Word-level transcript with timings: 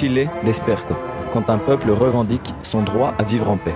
Chile 0.00 0.30
desperto, 0.44 0.94
quand 1.34 1.50
un 1.50 1.58
peuple 1.58 1.90
revendique 1.90 2.54
son 2.62 2.80
droit 2.80 3.12
à 3.18 3.22
vivre 3.22 3.50
en 3.50 3.58
paix. 3.58 3.74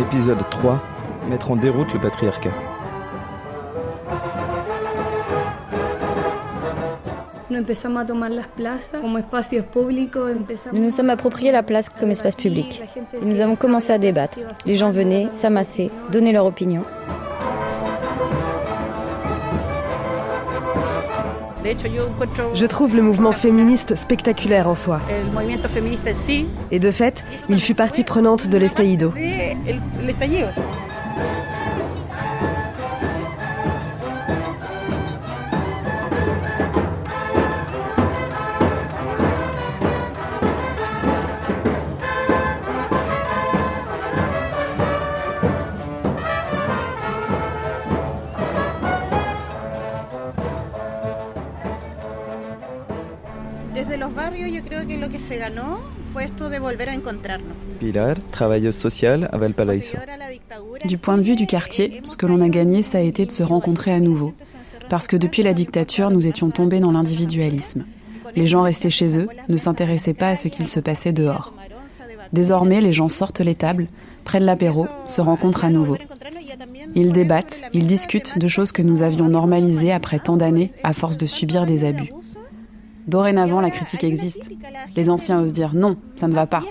Épisode 0.00 0.38
3 0.48 0.80
Mettre 1.28 1.50
en 1.50 1.56
déroute 1.56 1.92
le 1.92 2.00
patriarcat. 2.00 2.48
Nous 7.50 7.60
nous 10.72 10.90
sommes 10.90 11.10
appropriés 11.10 11.52
la 11.52 11.62
place 11.62 11.90
comme 11.90 12.10
espace 12.10 12.34
public. 12.34 12.80
Et 13.12 13.26
nous 13.26 13.42
avons 13.42 13.56
commencé 13.56 13.92
à 13.92 13.98
débattre. 13.98 14.38
Les 14.64 14.74
gens 14.74 14.90
venaient, 14.90 15.28
s'amassaient, 15.34 15.90
donnaient 16.10 16.32
leur 16.32 16.46
opinion. 16.46 16.82
Je 22.54 22.66
trouve 22.66 22.94
le 22.94 23.02
mouvement 23.02 23.32
féministe 23.32 23.94
spectaculaire 23.94 24.68
en 24.68 24.74
soi. 24.74 25.00
Et 26.70 26.78
de 26.78 26.90
fait, 26.90 27.24
il 27.48 27.60
fut 27.60 27.74
partie 27.74 28.04
prenante 28.04 28.48
de 28.48 28.58
l'estallido. 28.58 29.12
Pilar, 57.78 58.16
travailleuse 58.32 58.74
sociale 58.74 59.28
à 59.32 59.38
Valparaíso. 59.38 59.96
Du 60.84 60.98
point 60.98 61.16
de 61.16 61.22
vue 61.22 61.36
du 61.36 61.46
quartier, 61.46 62.00
ce 62.04 62.16
que 62.16 62.26
l'on 62.26 62.40
a 62.40 62.48
gagné, 62.48 62.82
ça 62.82 62.98
a 62.98 63.02
été 63.02 63.26
de 63.26 63.30
se 63.30 63.42
rencontrer 63.42 63.92
à 63.92 64.00
nouveau. 64.00 64.34
Parce 64.88 65.06
que 65.06 65.16
depuis 65.16 65.42
la 65.42 65.54
dictature, 65.54 66.10
nous 66.10 66.26
étions 66.26 66.50
tombés 66.50 66.80
dans 66.80 66.92
l'individualisme. 66.92 67.84
Les 68.34 68.46
gens 68.46 68.62
restaient 68.62 68.90
chez 68.90 69.18
eux, 69.18 69.28
ne 69.48 69.56
s'intéressaient 69.56 70.14
pas 70.14 70.30
à 70.30 70.36
ce 70.36 70.48
qu'il 70.48 70.68
se 70.68 70.80
passait 70.80 71.12
dehors. 71.12 71.52
Désormais, 72.32 72.80
les 72.80 72.92
gens 72.92 73.08
sortent 73.08 73.40
les 73.40 73.54
tables, 73.54 73.86
prennent 74.24 74.44
l'apéro, 74.44 74.88
se 75.06 75.20
rencontrent 75.20 75.64
à 75.64 75.70
nouveau. 75.70 75.96
Ils 76.94 77.12
débattent, 77.12 77.62
ils 77.72 77.86
discutent 77.86 78.38
de 78.38 78.48
choses 78.48 78.72
que 78.72 78.82
nous 78.82 79.02
avions 79.02 79.28
normalisées 79.28 79.92
après 79.92 80.18
tant 80.18 80.36
d'années 80.36 80.72
à 80.82 80.92
force 80.92 81.18
de 81.18 81.26
subir 81.26 81.66
des 81.66 81.84
abus. 81.84 82.10
Dorénavant, 83.06 83.60
la 83.60 83.70
critique 83.70 84.04
existe. 84.04 84.50
Les 84.96 85.10
anciens 85.10 85.40
osent 85.40 85.52
dire 85.52 85.74
non, 85.74 85.96
ça 86.16 86.26
ne 86.26 86.34
va 86.34 86.46
pas. 86.46 86.64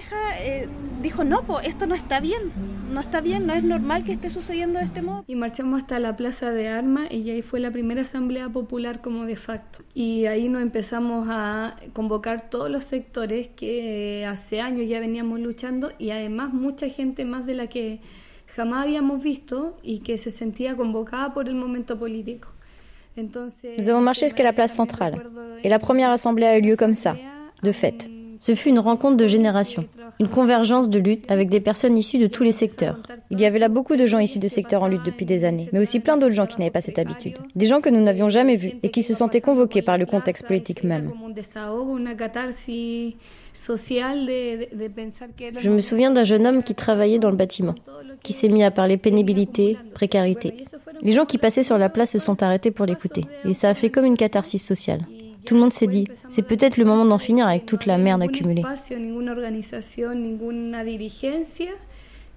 Y 5.27 5.35
marchamos 5.35 5.81
hasta 5.81 5.99
la 5.99 6.15
plaza 6.15 6.51
de 6.51 6.67
armas 6.67 7.11
y 7.11 7.29
ahí 7.29 7.41
fue 7.41 7.59
la 7.59 7.71
primera 7.71 8.01
asamblea 8.01 8.49
popular 8.49 9.01
como 9.01 9.25
de 9.25 9.35
facto. 9.35 9.83
Y 9.93 10.25
ahí 10.25 10.49
nos 10.49 10.61
empezamos 10.61 11.27
a 11.29 11.75
convocar 11.93 12.49
todos 12.49 12.69
los 12.69 12.83
sectores 12.83 13.49
que 13.49 14.25
hace 14.27 14.61
años 14.61 14.87
ya 14.87 14.99
veníamos 14.99 15.39
luchando 15.39 15.91
y 15.99 16.09
además 16.09 16.53
mucha 16.53 16.89
gente 16.89 17.23
más 17.23 17.45
de 17.45 17.53
la 17.53 17.67
que 17.67 18.01
jamás 18.47 18.85
habíamos 18.85 19.21
visto 19.21 19.77
y 19.83 19.99
que 19.99 20.17
se 20.17 20.31
sentía 20.31 20.75
convocada 20.75 21.33
por 21.33 21.47
el 21.47 21.55
momento 21.55 21.99
político. 21.99 22.54
Nous 23.17 23.89
avons 23.89 24.01
marché 24.01 24.25
jusqu'à 24.25 24.43
la 24.43 24.53
place 24.53 24.73
centrale. 24.73 25.21
Et 25.63 25.69
la 25.69 25.79
première 25.79 26.09
assemblée 26.09 26.45
a 26.45 26.57
eu 26.57 26.61
lieu 26.61 26.75
comme 26.75 26.95
ça, 26.95 27.15
de 27.63 27.71
fait. 27.71 28.09
Ce 28.45 28.53
fut 28.53 28.69
une 28.69 28.77
rencontre 28.77 29.17
de 29.17 29.25
générations, 29.25 29.85
une 30.19 30.27
convergence 30.27 30.87
de 30.87 30.99
lutte 30.99 31.25
avec 31.31 31.49
des 31.49 31.59
personnes 31.59 31.97
issues 31.97 32.19
de 32.19 32.27
tous 32.27 32.43
les 32.43 32.51
secteurs. 32.51 32.99
Il 33.31 33.39
y 33.39 33.45
avait 33.45 33.57
là 33.57 33.69
beaucoup 33.69 33.95
de 33.95 34.05
gens 34.05 34.19
issus 34.19 34.37
de 34.37 34.47
secteurs 34.47 34.83
en 34.83 34.87
lutte 34.87 35.03
depuis 35.03 35.25
des 35.25 35.45
années, 35.45 35.67
mais 35.73 35.79
aussi 35.79 35.99
plein 35.99 36.15
d'autres 36.15 36.35
gens 36.35 36.45
qui 36.45 36.59
n'avaient 36.59 36.69
pas 36.69 36.79
cette 36.79 36.99
habitude. 36.99 37.39
Des 37.55 37.65
gens 37.65 37.81
que 37.81 37.89
nous 37.89 38.03
n'avions 38.03 38.29
jamais 38.29 38.55
vus 38.55 38.73
et 38.83 38.91
qui 38.91 39.01
se 39.01 39.15
sentaient 39.15 39.41
convoqués 39.41 39.81
par 39.81 39.97
le 39.97 40.05
contexte 40.05 40.45
politique 40.45 40.83
même. 40.83 41.11
Je 45.59 45.69
me 45.71 45.81
souviens 45.81 46.11
d'un 46.11 46.23
jeune 46.23 46.45
homme 46.45 46.61
qui 46.61 46.75
travaillait 46.75 47.17
dans 47.17 47.31
le 47.31 47.37
bâtiment, 47.37 47.73
qui 48.21 48.33
s'est 48.33 48.49
mis 48.49 48.63
à 48.63 48.69
parler 48.69 48.97
pénibilité, 48.97 49.75
précarité. 49.95 50.53
Les 51.01 51.13
gens 51.13 51.25
qui 51.25 51.39
passaient 51.39 51.63
sur 51.63 51.79
la 51.79 51.89
place 51.89 52.11
se 52.11 52.19
sont 52.19 52.43
arrêtés 52.43 52.69
pour 52.69 52.85
l'écouter, 52.85 53.23
et 53.43 53.55
ça 53.55 53.69
a 53.69 53.73
fait 53.73 53.89
comme 53.89 54.05
une 54.05 54.17
catharsis 54.17 54.63
sociale. 54.63 55.01
Tout 55.45 55.53
le 55.53 55.59
monde 55.59 55.73
s'est 55.73 55.87
dit, 55.87 56.07
c'est 56.29 56.41
peut-être 56.41 56.77
le 56.77 56.85
moment 56.85 57.05
d'en 57.05 57.17
finir 57.17 57.47
avec 57.47 57.65
toute 57.65 57.85
la 57.85 57.97
merde 57.97 58.23
accumulée. 58.23 58.63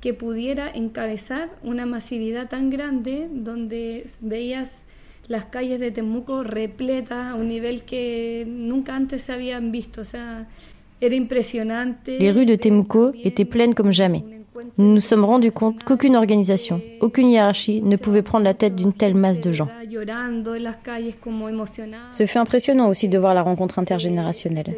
que 0.01 0.13
pudiera 0.13 0.71
encabezar 0.75 1.49
una 1.63 1.87
masividad 1.87 2.49
tan 2.49 2.71
grande 2.71 3.29
donde 3.33 4.05
veías 4.21 4.83
las 5.27 5.45
calles 5.45 5.81
de 5.81 5.91
Temuco 5.91 6.45
repletas 6.45 7.33
a 7.33 7.35
un 7.35 7.49
nivel 7.49 7.83
que 7.83 8.47
nunca 8.47 8.97
antes 8.97 9.23
se 9.23 9.33
habían 9.33 9.73
visto. 9.73 10.01
O 10.03 10.05
sea, 10.05 10.47
era 11.01 11.15
impresionante. 11.15 12.19
Les 12.19 12.33
rues 12.33 12.47
de 12.47 12.57
Temuco 12.57 13.13
étaient 13.23 13.45
pleines 13.45 13.75
comme 13.75 13.93
jamais. 13.93 14.38
Nous 14.77 14.95
nous 14.95 15.01
sommes 15.01 15.25
rendus 15.25 15.53
compte 15.53 15.85
qu'aucune 15.85 16.17
organisation, 16.17 16.81
aucune 17.01 17.29
hiérarchie 17.29 17.83
ne 17.83 17.97
pouvait 17.97 18.23
prendre 18.23 18.45
la 18.45 18.55
tête 18.55 18.75
d'une 18.75 18.93
telle 18.93 19.15
masse 19.15 19.41
de 19.41 19.53
gens. 19.53 19.69
Ce 22.13 22.27
fut 22.27 22.39
impressionnant 22.39 22.89
aussi 22.89 23.09
de 23.09 23.19
voir 23.19 23.35
la 23.35 23.43
rencontre 23.43 23.79
intergénérationnelle. 23.79 24.75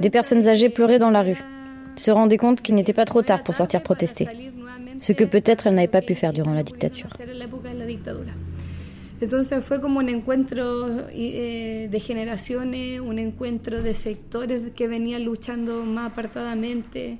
Des 0.00 0.10
personnes 0.10 0.46
âgées 0.48 0.68
pleuraient 0.68 0.98
dans 0.98 1.10
la 1.10 1.22
rue, 1.22 1.38
se 1.96 2.10
rendaient 2.10 2.36
compte 2.38 2.62
qu'il 2.62 2.74
n'était 2.74 2.92
pas 2.92 3.04
trop 3.04 3.22
tard 3.22 3.42
pour 3.42 3.54
sortir 3.54 3.82
protester, 3.82 4.28
ce 4.98 5.12
que 5.12 5.24
peut-être 5.24 5.66
elles 5.66 5.74
n'avaient 5.74 5.88
pas 5.88 6.02
pu 6.02 6.14
faire 6.14 6.32
durant 6.32 6.54
la 6.54 6.62
dictature. 6.62 7.08
Un 7.20 7.24
eh, 7.24 7.34
de. 16.94 17.16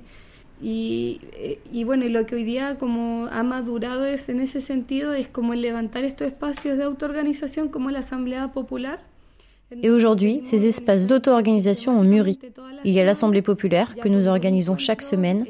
Y, 0.63 1.19
eh, 1.33 1.59
y, 1.73 1.83
bueno, 1.83 2.05
y 2.05 2.09
lo 2.09 2.25
que 2.25 2.35
hoy 2.35 2.45
día 2.45 2.77
como 2.77 3.27
ha 3.29 3.43
madurado 3.43 4.05
es 4.05 4.29
en 4.29 4.39
ese 4.39 4.61
sentido 4.61 5.13
es 5.13 5.27
como 5.27 5.53
el 5.53 5.61
levantar 5.61 6.05
estos 6.05 6.27
espacios 6.27 6.77
de 6.77 6.85
autoorganización 6.85 7.67
como 7.67 7.91
la 7.91 7.99
Asamblea 7.99 8.53
Popular. 8.53 8.99
Et 9.81 9.89
aujourd'hui, 9.89 10.39
ces 10.43 10.65
espaces 10.65 11.07
d'auto-organisation 11.07 11.99
ont 11.99 12.03
mûri. 12.03 12.39
Il 12.85 12.93
y 12.93 12.99
a 12.99 13.03
l'Assemblée 13.03 13.41
populaire 13.41 13.95
que 13.95 14.07
nous 14.07 14.27
organisons 14.27 14.77
chaque 14.77 15.01
semaine, 15.01 15.45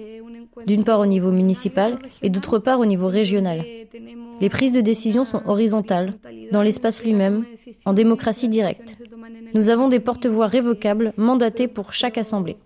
d'une 0.65 0.83
part 0.83 0.99
au 0.99 1.05
niveau 1.05 1.29
municipal 1.31 1.99
et 2.21 2.29
d'autre 2.29 2.57
part 2.57 2.79
au 2.79 2.85
niveau 2.85 3.07
régional. 3.07 3.63
Les 4.41 4.49
prises 4.49 4.73
de 4.73 4.81
décision 4.81 5.25
sont 5.25 5.41
horizontales, 5.45 6.13
dans 6.51 6.61
l'espace 6.61 7.03
lui-même, 7.03 7.45
en 7.85 7.93
démocratie 7.93 8.49
directe. 8.49 8.95
Nous 9.53 9.69
avons 9.69 9.89
des 9.89 9.99
porte-voix 9.99 10.47
révocables 10.47 11.13
mandatés 11.17 11.67
pour 11.67 11.93
chaque 11.93 12.17
assemblée. 12.17 12.57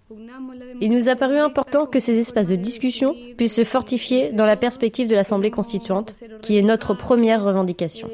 Il 0.81 0.91
nous 0.91 1.09
a 1.09 1.15
paru 1.15 1.37
important 1.37 1.85
que 1.85 1.99
ces 1.99 2.19
espaces 2.19 2.47
de 2.47 2.55
discussion 2.55 3.15
puissent 3.37 3.55
se 3.55 3.63
fortifier 3.63 4.31
dans 4.31 4.45
la 4.45 4.55
perspective 4.55 5.07
de 5.07 5.15
l'Assemblée 5.15 5.51
constituante, 5.51 6.15
qui 6.41 6.57
est 6.57 6.61
notre 6.61 6.93
première 6.93 7.43
revendication. 7.43 8.09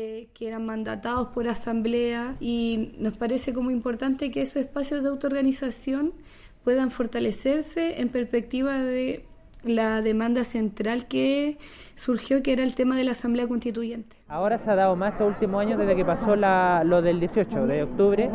puedan 6.63 6.90
fortalecerse 6.90 7.78
en 8.00 8.07
perspectiva 8.07 8.78
de 8.79 9.19
la 9.63 10.01
demanda 10.01 10.44
central 10.44 11.07
que 11.07 11.57
surgió, 11.96 12.44
que 12.44 12.53
era 12.53 12.63
el 12.63 12.75
tema 12.75 12.96
de 12.96 13.03
la 13.03 13.12
Asamblea 13.12 13.47
Constituyente. 13.47 14.16
Ahora 14.28 14.58
se 14.58 14.70
ha 14.70 14.76
dado 14.76 14.96
más 14.96 15.14
estos 15.14 15.28
últimos 15.28 15.61
años 15.61 15.78
desde 15.79 15.96
que 15.96 16.05
pasó 16.05 16.35
la, 16.35 16.84
lo 16.84 17.02
del 17.02 17.20
18 17.20 17.67
de 17.67 17.84
octubre. 17.84 18.29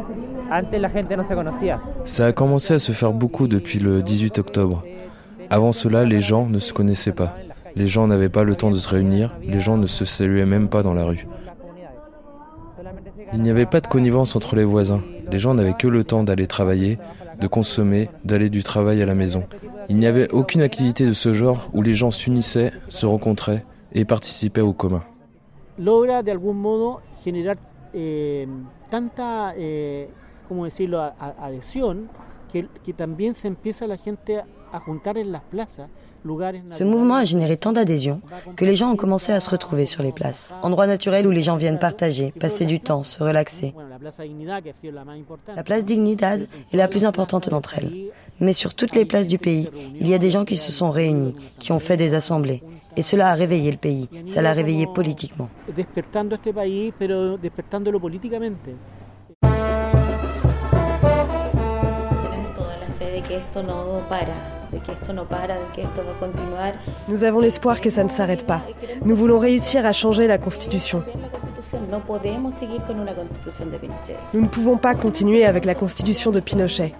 Antes 0.50 0.80
la 0.80 0.90
gente 0.90 1.16
no 1.16 1.26
se 1.26 1.34
conocía. 1.34 1.80
Ça 2.04 2.26
a 2.26 2.32
commencé 2.32 2.74
à 2.74 2.78
se 2.78 2.92
faire 2.92 3.12
beaucoup 3.12 3.48
depuis 3.48 3.78
le 3.78 4.02
18 4.02 4.38
octobre. 4.38 4.82
Avant 5.50 5.72
cela, 5.72 6.04
les 6.04 6.20
gens 6.20 6.46
ne 6.46 6.58
se 6.58 6.72
connaissaient 6.72 7.12
pas. 7.14 7.36
Les 7.74 7.86
gens 7.86 8.06
n'avaient 8.06 8.28
pas 8.28 8.44
le 8.44 8.54
temps 8.54 8.70
de 8.70 8.78
se 8.78 8.88
réunir, 8.88 9.36
les 9.42 9.60
gens 9.60 9.76
ne 9.76 9.86
se 9.86 10.04
saluaient 10.04 10.46
même 10.46 10.68
pas 10.68 10.82
dans 10.82 10.94
la 10.94 11.04
rue. 11.04 11.26
Il 13.34 13.42
n'y 13.42 13.50
avait 13.50 13.66
pas 13.66 13.80
de 13.80 13.86
connivence 13.86 14.36
entre 14.36 14.56
les 14.56 14.64
voisins. 14.64 15.02
Les 15.30 15.38
gens 15.38 15.54
n'avaient 15.54 15.74
que 15.74 15.86
le 15.86 16.02
temps 16.04 16.24
d'aller 16.24 16.46
travailler, 16.46 16.98
de 17.40 17.46
consommer, 17.46 18.08
d'aller 18.24 18.50
du 18.50 18.62
travail 18.62 19.02
à 19.02 19.06
la 19.06 19.14
maison. 19.14 19.44
Il 19.88 19.96
n'y 19.96 20.06
avait 20.06 20.30
aucune 20.32 20.62
activité 20.62 21.06
de 21.06 21.12
ce 21.12 21.32
genre 21.32 21.68
où 21.72 21.82
les 21.82 21.94
gens 21.94 22.10
s'unissaient, 22.10 22.72
se 22.88 23.06
rencontraient 23.06 23.64
et 23.92 24.04
participaient 24.04 24.60
au 24.60 24.72
commun. 24.72 25.04
Logra 25.78 26.22
de 26.22 26.30
algún 26.30 26.54
modo 26.54 27.00
generar 27.24 27.56
eh, 27.94 28.48
tanta, 28.90 29.54
eh, 29.56 30.08
como 30.48 30.64
decirlo, 30.64 31.00
adhesión 31.40 32.08
que, 32.52 32.66
que 32.84 32.92
también 32.92 33.34
se 33.34 33.46
empieza 33.46 33.86
la 33.86 33.96
gente 33.96 34.42
a 34.72 34.80
juntar 34.80 35.16
en 35.18 35.32
las 35.32 35.42
plazas 35.50 35.88
Ce 36.66 36.84
mouvement 36.84 37.16
a 37.16 37.24
généré 37.24 37.56
tant 37.56 37.72
d'adhésion 37.72 38.20
que 38.56 38.64
les 38.64 38.76
gens 38.76 38.90
ont 38.90 38.96
commencé 38.96 39.32
à 39.32 39.40
se 39.40 39.50
retrouver 39.50 39.86
sur 39.86 40.02
les 40.02 40.12
places, 40.12 40.54
endroits 40.62 40.86
naturels 40.86 41.26
où 41.26 41.30
les 41.30 41.42
gens 41.42 41.56
viennent 41.56 41.78
partager, 41.78 42.32
passer 42.32 42.66
du 42.66 42.80
temps, 42.80 43.02
se 43.02 43.22
relaxer. 43.22 43.74
La 45.54 45.62
place 45.62 45.84
Dignidad 45.84 46.48
est 46.72 46.76
la 46.76 46.88
plus 46.88 47.04
importante 47.04 47.48
d'entre 47.48 47.78
elles. 47.78 48.10
Mais 48.40 48.52
sur 48.52 48.74
toutes 48.74 48.94
les 48.94 49.04
places 49.04 49.28
du 49.28 49.38
pays, 49.38 49.68
il 49.98 50.08
y 50.08 50.14
a 50.14 50.18
des 50.18 50.30
gens 50.30 50.44
qui 50.44 50.56
se 50.56 50.72
sont 50.72 50.90
réunis, 50.90 51.34
qui 51.58 51.72
ont 51.72 51.78
fait 51.78 51.96
des 51.96 52.14
assemblées. 52.14 52.62
Et 52.96 53.02
cela 53.02 53.30
a 53.30 53.34
réveillé 53.34 53.70
le 53.70 53.76
pays, 53.76 54.08
ça 54.26 54.42
l'a 54.42 54.52
réveillé 54.52 54.86
politiquement. 54.86 55.48
Nous 67.08 67.24
avons 67.24 67.40
l'espoir 67.40 67.80
que 67.80 67.90
ça 67.90 68.04
ne 68.04 68.08
s'arrête 68.08 68.46
pas. 68.46 68.62
Nous 69.04 69.16
voulons 69.16 69.38
réussir 69.38 69.86
à 69.86 69.92
changer 69.92 70.26
la 70.26 70.38
Constitution. 70.38 71.02
Nous 74.32 74.40
ne 74.40 74.46
pouvons 74.46 74.76
pas 74.76 74.94
continuer 74.94 75.44
avec 75.44 75.64
la 75.64 75.74
constitution 75.74 76.30
de 76.30 76.40
Pinochet. 76.40 76.94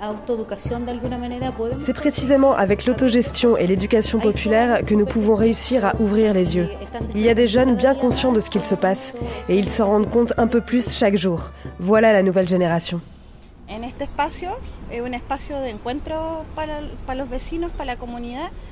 C'est 1.81 1.93
précisément 1.95 2.53
avec 2.53 2.87
l'autogestion 2.87 3.57
et 3.57 3.67
l'éducation 3.67 4.19
populaire 4.19 4.85
que 4.85 4.95
nous 4.95 5.07
pouvons 5.07 5.35
réussir 5.35 5.85
à 5.85 5.95
ouvrir 6.01 6.35
les 6.35 6.57
yeux. 6.57 6.69
Il 7.15 7.23
y 7.23 7.29
a 7.29 7.35
des 7.35 7.49
jeunes 7.49 7.75
bien 7.75 7.95
conscients 7.95 8.33
de 8.33 8.41
ce 8.41 8.51
qu'il 8.51 8.65
se 8.65 8.75
passe 8.75 9.15
et 9.49 9.59
ils 9.59 9.69
s'en 9.69 9.87
rendent 9.87 10.11
compte 10.11 10.33
un 10.37 10.47
peu 10.47 10.61
plus 10.61 10.91
chaque 10.91 11.17
jour. 11.17 11.51
Voilà 11.79 12.13
la 12.13 12.23
nouvelle 12.23 12.49
génération. 12.49 13.01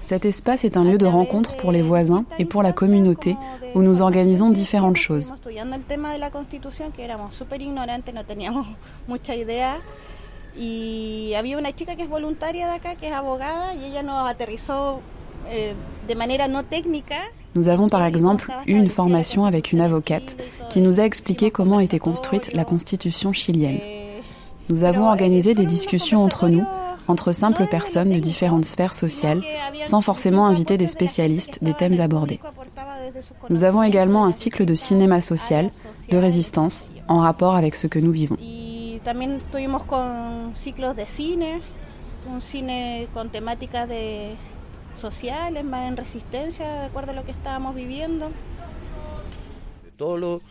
Cet 0.01 0.25
espace 0.25 0.65
est 0.65 0.77
un 0.77 0.85
lieu 0.85 0.99
de 0.99 1.07
rencontre 1.07 1.57
pour 1.57 1.73
les 1.73 1.83
voisins 1.83 2.25
et 2.39 2.45
pour 2.45 2.63
la 2.63 2.73
communauté 2.73 3.37
où 3.75 3.83
nous 3.83 4.01
organisons 4.01 4.51
différentes 4.51 4.97
choses. 4.97 5.33
Nous 17.55 17.69
avons 17.69 17.89
par 17.89 18.05
exemple 18.05 18.53
eu 18.67 18.75
une 18.75 18.89
formation 18.89 19.45
avec 19.45 19.73
une 19.73 19.81
avocate 19.83 20.37
qui 20.71 20.81
nous 20.81 21.01
a 21.01 21.05
expliqué 21.05 21.51
comment 21.51 21.81
était 21.81 21.99
construite 21.99 22.55
la 22.55 22.65
constitution 22.65 23.33
chilienne. 23.35 23.81
Nous 24.69 24.85
avons 24.85 25.07
organisé 25.07 25.55
des 25.55 25.67
discussions 25.67 26.25
entre 26.25 26.49
nous, 26.49 26.65
entre 27.09 27.33
simples 27.33 27.67
personnes 27.67 28.11
de 28.11 28.19
différentes 28.19 28.65
sphères 28.65 28.93
sociales, 28.93 29.43
sans 29.85 30.01
forcément 30.01 30.47
inviter 30.47 30.77
des 30.77 30.89
spécialistes 30.89 31.63
des 31.63 31.75
thèmes 31.75 32.01
abordés. 32.01 32.41
Nous 33.49 33.63
avons 33.63 33.83
également 33.83 34.25
un 34.25 34.33
cycle 34.33 34.65
de 34.65 34.75
cinéma 34.75 35.21
social, 35.21 35.71
de 36.11 36.19
résistance, 36.19 36.91
en 37.07 37.21
rapport 37.21 37.55
avec 37.55 37.77
ce 37.77 37.87
que 37.87 37.99
nous 37.99 38.13
vivons. 38.13 38.37
Todos 49.97 50.43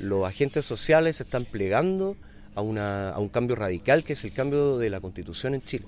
los 0.00 0.24
agentes 0.26 0.60
sociales 0.60 1.06
están 1.06 1.44
plegando 1.44 2.16
a, 2.54 2.62
una, 2.62 3.10
a 3.10 3.18
un 3.18 3.28
cambio 3.28 3.56
radical 3.56 4.04
que 4.04 4.14
es 4.14 4.24
el 4.24 4.32
cambio 4.32 4.78
de 4.78 4.90
la 4.90 5.00
constitución 5.00 5.54
en 5.54 5.62
Chile. 5.62 5.84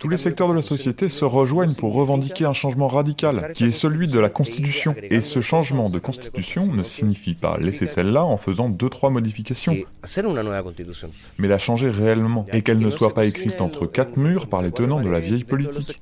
Tous 0.00 0.08
les 0.08 0.18
secteurs 0.18 0.48
de 0.48 0.54
la 0.54 0.62
société 0.62 1.08
se 1.08 1.24
rejoignent 1.24 1.74
pour 1.74 1.94
revendiquer 1.94 2.44
un 2.44 2.52
changement 2.52 2.88
radical, 2.88 3.52
qui 3.54 3.64
est 3.64 3.70
celui 3.70 4.06
de 4.06 4.20
la 4.20 4.28
Constitution. 4.28 4.94
Et 5.02 5.22
ce 5.22 5.40
changement 5.40 5.88
de 5.88 5.98
Constitution 5.98 6.66
ne 6.66 6.84
signifie 6.84 7.34
pas 7.34 7.56
laisser 7.58 7.86
celle-là 7.86 8.24
en 8.24 8.36
faisant 8.36 8.68
deux, 8.68 8.90
trois 8.90 9.08
modifications, 9.08 9.74
mais 11.38 11.48
la 11.48 11.58
changer 11.58 11.90
réellement, 11.90 12.46
et 12.52 12.60
qu'elle 12.62 12.80
ne 12.80 12.90
soit 12.90 13.14
pas 13.14 13.24
écrite 13.24 13.60
entre 13.62 13.86
quatre 13.86 14.18
murs 14.18 14.46
par 14.48 14.60
les 14.60 14.72
tenants 14.72 15.00
de 15.00 15.08
la 15.08 15.20
vieille 15.20 15.44
politique. 15.44 16.00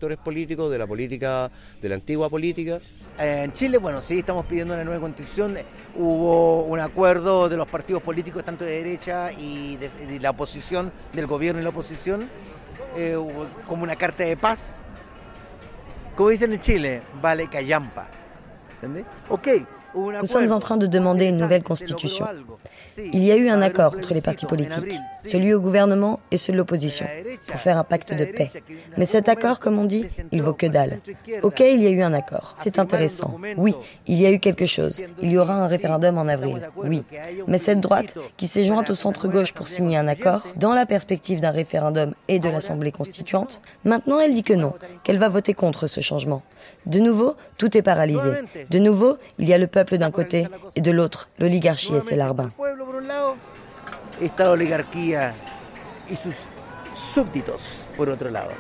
En 3.17 3.53
Chile, 3.55 3.79
bueno, 3.79 4.03
sí, 4.03 4.19
estamos 4.19 4.45
pidiendo 4.47 4.75
una 4.75 4.83
nueva 4.83 5.01
constitución. 5.01 5.55
Hubo 5.97 6.65
un 6.65 6.81
acuerdo 6.81 7.49
de 7.49 7.57
los 7.57 7.69
partidos 7.69 8.03
políticos, 8.03 8.43
tanto 8.43 8.65
de 8.65 8.73
derecha 8.73 9.31
y 9.33 9.77
de, 9.77 9.89
de 9.89 10.19
la 10.19 10.31
oposición, 10.31 10.91
del 11.13 11.29
gobierno 11.29 11.61
y 11.61 11.63
la 11.63 11.69
oposición, 11.69 12.29
eh, 12.95 13.17
como 13.67 13.83
una 13.83 13.97
carta 13.97 14.25
de 14.25 14.37
paz. 14.37 14.77
Como 16.17 16.29
dicen 16.29 16.53
en 16.53 16.61
Chile, 16.61 17.03
vale 17.21 17.49
callampa. 17.49 18.07
¿Entendés? 18.77 19.05
Ok, 19.29 19.49
Nous 19.95 20.27
sommes 20.27 20.53
en 20.53 20.59
train 20.59 20.77
de 20.77 20.87
demander 20.87 21.27
une 21.27 21.39
nouvelle 21.39 21.63
constitution. 21.63 22.27
Il 23.13 23.25
y 23.25 23.33
a 23.33 23.37
eu 23.37 23.49
un 23.49 23.61
accord 23.61 23.95
entre 23.97 24.15
les 24.15 24.21
partis 24.21 24.47
politiques, 24.47 24.99
celui 25.27 25.53
au 25.55 25.61
gouvernement 25.61 26.21
et 26.31 26.37
ceux 26.37 26.53
de 26.53 26.59
l'opposition, 26.59 27.07
pour 27.47 27.57
faire 27.57 27.79
un 27.79 27.85
pacte 27.85 28.15
de 28.15 28.25
paix. 28.25 28.51
Mais 28.97 29.05
cet 29.05 29.29
accord, 29.29 29.59
comme 29.61 29.79
on 29.79 29.85
dit, 29.85 30.07
il 30.33 30.43
vaut 30.43 30.53
que 30.53 30.67
dalle. 30.67 31.01
Ok, 31.43 31.61
il 31.61 31.83
y 31.83 31.87
a 31.87 31.91
eu 31.91 32.03
un 32.03 32.13
accord. 32.13 32.57
C'est 32.61 32.79
intéressant. 32.79 33.37
Oui, 33.57 33.75
il 34.07 34.21
y 34.21 34.27
a 34.27 34.31
eu 34.31 34.39
quelque 34.39 34.67
chose. 34.67 35.03
Il 35.21 35.31
y 35.31 35.39
aura 35.39 35.55
un 35.55 35.67
référendum 35.67 36.19
en 36.19 36.29
avril. 36.29 36.61
Oui. 36.77 37.05
Mais 37.47 37.59
cette 37.59 37.81
droite, 37.81 38.17
qui 38.37 38.47
s'est 38.47 38.65
jointe 38.65 38.91
au 38.91 38.95
centre-gauche 38.95 39.53
pour 39.53 39.67
signer 39.67 39.97
un 39.97 40.09
accord, 40.09 40.47
dans 40.57 40.73
la 40.73 40.87
perspective 40.87 41.41
d'un 41.41 41.51
référendum 41.51 42.15
et 42.29 42.39
de 42.39 42.49
l'Assemblée 42.49 42.93
constituante, 42.93 43.61
maintenant 43.85 44.21
elle 44.21 44.35
dit 44.35 44.45
que 44.45 44.55
non, 44.55 44.73
qu'elle 45.03 45.19
va 45.19 45.29
voter 45.29 45.55
contre 45.55 45.87
ce 45.87 46.01
changement. 46.01 46.43
De 46.87 46.99
nouveau, 46.99 47.35
tout 47.59 47.77
est 47.77 47.83
paralysé. 47.83 48.29
De 48.71 48.79
nouveau, 48.79 49.19
il 49.39 49.49
y 49.49 49.53
a 49.53 49.59
le 49.59 49.67
peuple 49.67 49.84
d'un 49.93 50.11
côté 50.11 50.49
et 50.75 50.81
de 50.81 50.91
l'autre, 50.91 51.29
l'oligarchie 51.39 51.95
et 51.95 52.01
ses 52.01 52.17
larbins. 52.17 52.51
está 54.21 54.45
la 54.45 54.53
oligarquía 54.53 55.35
y 56.11 56.17
sus 56.17 56.49
súbditos 56.95 57.87
por 57.97 58.09
otro 58.09 58.31
lado. 58.31 58.53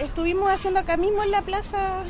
Estuvimos 0.00 0.50
haciendo 0.50 0.80
acá 0.80 0.96
mismo 0.96 1.22
en 1.22 1.30
la 1.30 1.42
plaza 1.42 2.04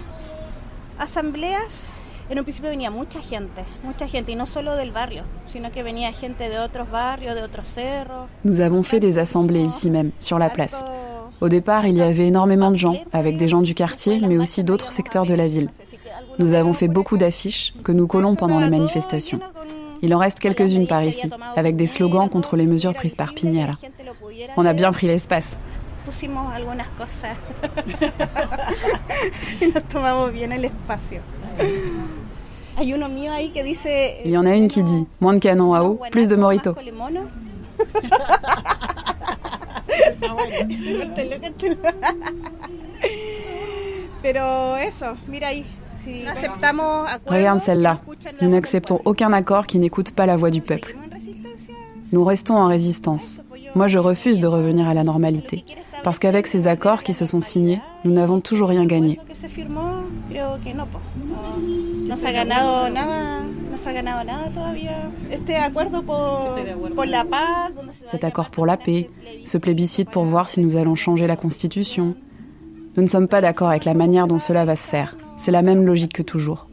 asambleas. 0.99 1.85
En 2.31 2.39
un 2.39 2.45
principio 2.45 2.71
venía 2.71 2.91
mucha 2.91 3.21
gente, 3.21 3.65
mucha 3.83 4.07
gente, 4.07 4.33
y 4.33 4.37
no 4.37 4.47
solo 4.47 4.75
del 4.77 4.93
barrio, 4.93 5.25
sino 5.49 5.71
que 5.71 5.83
venía 5.83 6.13
gente 6.13 6.49
de 6.49 6.59
otros 6.61 6.91
barrios, 6.91 7.35
de 7.35 7.43
otros 7.43 7.67
cerros. 7.67 8.29
Nous 8.45 8.61
avons 8.61 8.83
fait 8.83 9.01
des 9.01 9.19
assemblées 9.19 9.65
ici 9.65 9.91
même, 9.91 10.13
sur 10.19 10.39
la 10.39 10.49
place. 10.49 10.85
Au 11.41 11.49
départ, 11.49 11.87
il 11.87 11.97
y 11.97 12.01
avait 12.01 12.29
énormément 12.29 12.71
de 12.71 12.77
gens, 12.77 12.97
avec 13.13 13.37
des 13.37 13.49
gens 13.49 13.61
du 13.61 13.75
quartier, 13.75 14.21
mais 14.21 14.39
aussi 14.39 14.63
d'autres 14.63 14.93
secteurs 14.93 15.27
de 15.27 15.35
la 15.35 15.49
ville. 15.49 15.69
Nous 16.39 16.53
avons 16.55 16.73
fait 16.73 16.89
beaucoup 16.89 17.17
d'affiches 17.17 17.75
que 17.85 17.93
nous 17.93 18.07
collons 18.07 18.35
pendant 18.35 18.61
les 18.61 18.71
manifestations. 18.71 19.41
Il 20.03 20.15
en 20.15 20.19
reste 20.19 20.41
quelques-unes 20.41 20.87
par 20.87 21.03
ici, 21.05 21.31
avec 21.57 21.77
des 21.77 21.87
slogans 21.87 22.29
contre 22.29 22.57
les 22.57 22.67
mesures 22.67 22.95
prises 22.95 23.15
par 23.15 23.35
Piñera. 23.35 23.75
On 24.57 24.67
a 24.67 24.73
bien 24.73 24.91
pris 24.93 25.07
l'espace. 25.07 25.57
Il 34.25 34.31
y 34.31 34.39
en 34.39 34.47
a 34.47 34.55
une 34.55 34.69
qui 34.69 34.83
dit 34.83 35.07
moins 35.21 35.35
de 35.35 35.39
canons 35.39 35.75
à 35.75 35.83
eau, 35.83 36.01
plus 36.11 36.29
de 36.29 36.37
morito. 36.37 36.75
Regarde 47.27 47.61
celle-là. 47.61 48.01
Nous 48.41 48.49
n'acceptons 48.49 49.01
aucun 49.05 49.33
accord 49.33 49.67
qui 49.67 49.79
n'écoute 49.79 50.11
pas 50.11 50.27
la 50.27 50.37
voix 50.37 50.51
du 50.51 50.61
peuple. 50.61 50.97
Nous 52.13 52.25
restons 52.25 52.57
en 52.57 52.67
résistance. 52.67 53.41
Moi, 53.75 53.87
je 53.89 53.99
refuse 53.99 54.41
de 54.41 54.47
revenir 54.47 54.87
à 54.89 54.95
la 54.95 55.05
normalité. 55.05 55.65
Parce 56.03 56.19
qu'avec 56.19 56.47
ces 56.47 56.67
accords 56.67 57.05
qui 57.05 57.15
se 57.15 57.25
sont 57.25 57.41
signés, 57.41 57.81
nous 58.05 58.13
n'avons 58.13 58.41
toujours 58.41 58.69
rien 58.69 58.85
gagné. 58.85 59.21
Cet 68.07 68.25
accord 68.25 68.51
pour 68.51 68.67
la 68.67 68.77
paix, 68.77 69.11
ce 69.45 69.59
plébiscite 69.59 70.11
pour 70.11 70.25
voir 70.25 70.49
si 70.49 70.61
nous 70.61 70.77
allons 70.77 70.97
changer 70.97 71.27
la 71.27 71.37
Constitution. 71.37 72.15
Nous 72.97 73.03
ne 73.03 73.09
sommes 73.09 73.29
pas 73.29 73.41
d'accord 73.41 73.71
avec 73.71 73.85
la 73.85 73.95
manière 73.95 74.27
dont 74.27 74.39
cela 74.39 74.65
va 74.65 74.77
se 74.77 74.89
faire. 74.89 75.17
C'est 75.43 75.51
la 75.51 75.63
même 75.63 75.85
logique 75.85 76.13
que 76.13 76.23
toujours. 76.23 76.69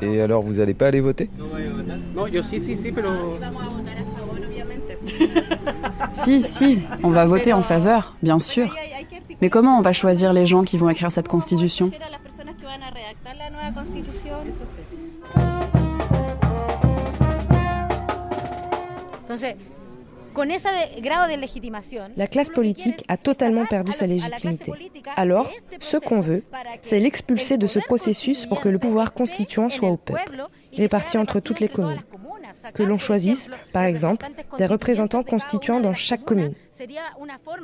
Et 0.00 0.22
alors, 0.22 0.40
vous 0.40 0.54
n'allez 0.54 0.72
pas 0.72 0.86
aller 0.86 1.02
voter 1.02 1.28
Si, 6.14 6.42
si, 6.42 6.78
on 7.02 7.10
va 7.10 7.26
voter 7.26 7.52
en 7.52 7.60
faveur, 7.60 8.16
bien 8.22 8.38
sûr. 8.38 8.74
Mais 9.42 9.50
comment 9.50 9.78
on 9.78 9.82
va 9.82 9.92
choisir 9.92 10.32
les 10.32 10.46
gens 10.46 10.64
qui 10.64 10.78
vont 10.78 10.88
écrire 10.88 11.12
cette 11.12 11.28
constitution? 11.28 11.90
La 22.16 22.26
classe 22.26 22.50
politique 22.50 23.04
a 23.08 23.16
totalement 23.16 23.66
perdu 23.66 23.92
sa 23.92 24.06
légitimité. 24.06 24.72
Alors, 25.16 25.50
ce 25.80 25.96
qu'on 25.96 26.20
veut, 26.20 26.42
c'est 26.82 27.00
l'expulser 27.00 27.58
de 27.58 27.66
ce 27.66 27.78
processus 27.78 28.46
pour 28.46 28.60
que 28.60 28.68
le 28.68 28.78
pouvoir 28.78 29.12
constituant 29.12 29.70
soit 29.70 29.88
au 29.88 29.96
peuple, 29.96 30.44
réparti 30.76 31.18
entre 31.18 31.40
toutes 31.40 31.60
les 31.60 31.68
communes. 31.68 32.00
que 32.74 32.82
l'on 32.82 32.98
choisisse, 32.98 33.50
par 33.72 33.84
exemple, 33.84 34.26
des 34.58 34.66
représentants 34.66 35.22
constituants 35.22 35.80
dans 35.80 35.94
chaque 35.94 36.24
commune. 36.24 36.54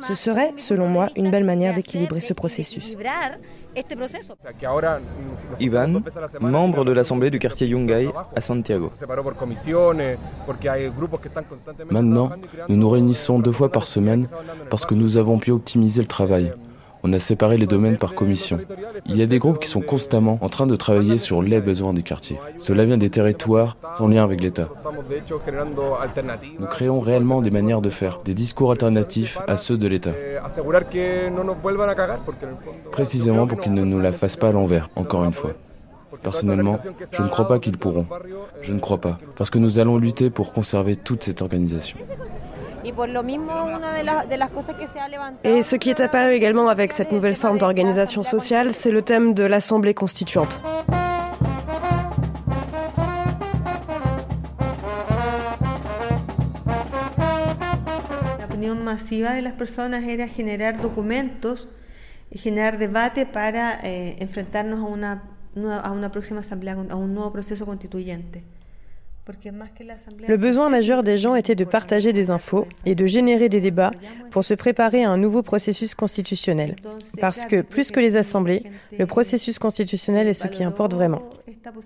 Ce 0.07 0.15
serait, 0.15 0.53
selon 0.57 0.87
moi, 0.87 1.09
une 1.17 1.31
belle 1.31 1.45
manière 1.45 1.75
d'équilibrer 1.75 2.21
ce 2.21 2.35
processus. 2.35 2.97
Ivan, 5.61 6.03
membre 6.41 6.85
de 6.85 6.93
l'Assemblée 6.93 7.31
du 7.31 7.39
quartier 7.39 7.69
Yungay 7.69 8.09
à 8.35 8.41
Santiago. 8.41 8.91
Maintenant, 11.91 12.31
nous 12.69 12.77
nous 12.77 12.91
réunissons 12.91 13.39
deux 13.39 13.53
fois 13.53 13.71
par 13.71 13.87
semaine 13.87 14.29
parce 14.71 14.85
que 14.87 14.95
nous 14.95 15.17
avons 15.17 15.39
pu 15.39 15.51
optimiser 15.51 16.03
le 16.03 16.09
travail. 16.09 16.53
On 17.05 17.13
a 17.13 17.19
séparé 17.19 17.57
les 17.57 17.67
domaines 17.67 17.97
par 17.97 18.15
commission. 18.15 18.61
Il 19.07 19.17
y 19.17 19.23
a 19.23 19.27
des 19.27 19.39
groupes 19.39 19.59
qui 19.59 19.69
sont 19.69 19.81
constamment 19.81 20.39
en 20.41 20.49
train 20.49 20.67
de 20.67 20.77
travailler 20.77 21.19
sur 21.19 21.43
les 21.43 21.61
besoins 21.61 21.93
des 21.93 22.03
quartiers. 22.03 22.39
Cela 22.59 22.85
vient 22.85 22.97
des 22.97 23.11
territoires 23.11 23.77
sans 23.99 24.07
lien 24.07 24.23
avec 24.23 24.41
l'État. 24.41 24.69
Nous 26.61 26.67
créons 26.67 27.01
réellement 27.01 27.43
des 27.43 27.51
manières 27.51 27.81
de 27.81 27.91
faire, 27.91 28.21
des 28.25 28.35
discours 28.35 28.71
alternatifs 28.71 29.39
à 29.49 29.57
ceux 29.57 29.77
de 29.77 29.89
l'État. 29.89 30.13
Précisément 32.93 33.47
pour 33.47 33.61
qu'ils 33.61 33.75
ne 33.75 33.85
nous 33.85 34.01
la 34.01 34.13
fassent 34.13 34.37
pas 34.37 34.49
à 34.49 34.53
l'envers, 34.53 34.89
encore 34.95 35.25
une 35.25 35.33
fois. 35.33 35.55
Personnellement, 36.23 36.79
je 37.11 37.23
ne 37.23 37.29
crois 37.29 37.49
pas 37.49 37.59
qu'ils 37.59 37.79
pourront. 37.79 38.07
Je 38.61 38.73
ne 38.73 38.79
crois 38.79 38.99
pas, 38.99 39.19
parce 39.37 39.51
que 39.51 39.59
nous 39.59 39.81
allons 39.81 39.99
lutter 39.99 40.31
pour 40.31 40.53
conserver 40.53 40.95
toute 40.95 41.25
cette 41.25 41.43
organisation. 41.43 41.99
Et 45.45 45.63
ce 45.63 45.77
qui 45.77 45.91
est 45.91 46.01
apparu 46.01 46.33
également 46.33 46.69
avec 46.69 46.93
cette 46.93 47.13
nouvelle 47.13 47.35
forme 47.35 47.59
d'organisation 47.59 48.23
sociale, 48.23 48.73
c'est 48.73 48.91
le 48.91 49.03
thème 49.03 49.35
de 49.35 49.45
l'Assemblée 49.45 49.95
constituante. 49.95 50.61
La 58.49 58.75
masiva 58.75 59.35
de 59.35 59.43
las 59.43 59.53
personas 59.53 60.03
era 60.03 60.29
generar 60.29 60.81
documentos 60.81 61.69
y 62.31 62.39
generar 62.39 62.79
debate 62.79 63.27
para 63.27 63.79
eh, 63.83 64.17
enfrentarnos 64.21 64.81
a 64.81 64.87
una, 64.87 65.23
a 65.83 65.91
una 65.93 66.11
próxima 66.11 66.41
asamblea, 66.41 66.75
a 66.91 66.97
un 66.97 67.15
nuevo 67.15 67.33
proceso 67.33 67.65
constituyente. 67.65 68.45
Le 70.29 70.37
besoin 70.37 70.69
majeur 70.69 71.05
des 71.05 71.17
gens 71.17 71.37
était 71.37 71.55
de 71.55 71.65
partager 71.65 72.13
des 72.13 72.31
infos 72.31 72.67
et 72.87 72.97
de 72.97 73.07
générer 73.07 73.49
des 73.49 73.61
débats 73.61 73.93
pour 74.33 74.45
se 74.45 74.55
préparer 74.55 75.05
à 75.05 75.11
un 75.11 75.17
nouveau 75.17 75.43
processus 75.43 75.95
constitutionnel. 75.95 76.75
Parce 77.21 77.47
que, 77.47 77.61
plus 77.61 77.93
que 77.93 78.01
les 78.01 78.17
assemblées, 78.17 78.65
le 78.99 79.07
processus 79.07 79.61
constitutionnel 79.61 80.27
est 80.27 80.35
ce 80.35 80.49
qui 80.49 80.65
importe 80.65 80.95
vraiment. 80.95 81.23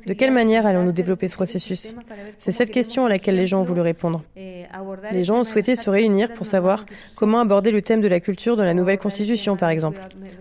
De 0.07 0.15
quelle 0.15 0.31
manière 0.31 0.67
allons-nous 0.67 0.93
développer 0.93 1.29
ce 1.29 1.37
processus? 1.37 1.95
C'est 2.39 2.53
cette 2.53 2.71
question 2.71 3.05
à 3.05 3.11
laquelle 3.11 3.37
les 3.37 3.47
gens 3.47 3.61
ont 3.61 3.65
voulu 3.65 3.83
répondre. 3.83 4.23
Les 5.13 5.25
gens 5.25 5.41
ont 5.41 5.45
souhaité 5.45 5.77
se 5.77 5.91
réunir 5.91 6.33
pour 6.33 6.47
savoir 6.47 6.87
comment 7.17 7.41
aborder 7.41 7.71
le 7.71 7.83
thème 7.83 8.01
de 8.01 8.09
la 8.09 8.21
culture 8.21 8.57
dans 8.57 8.65
la 8.65 8.73
nouvelle 8.73 8.99
constitution, 8.99 9.57
par 9.57 9.69
exemple, 9.69 10.01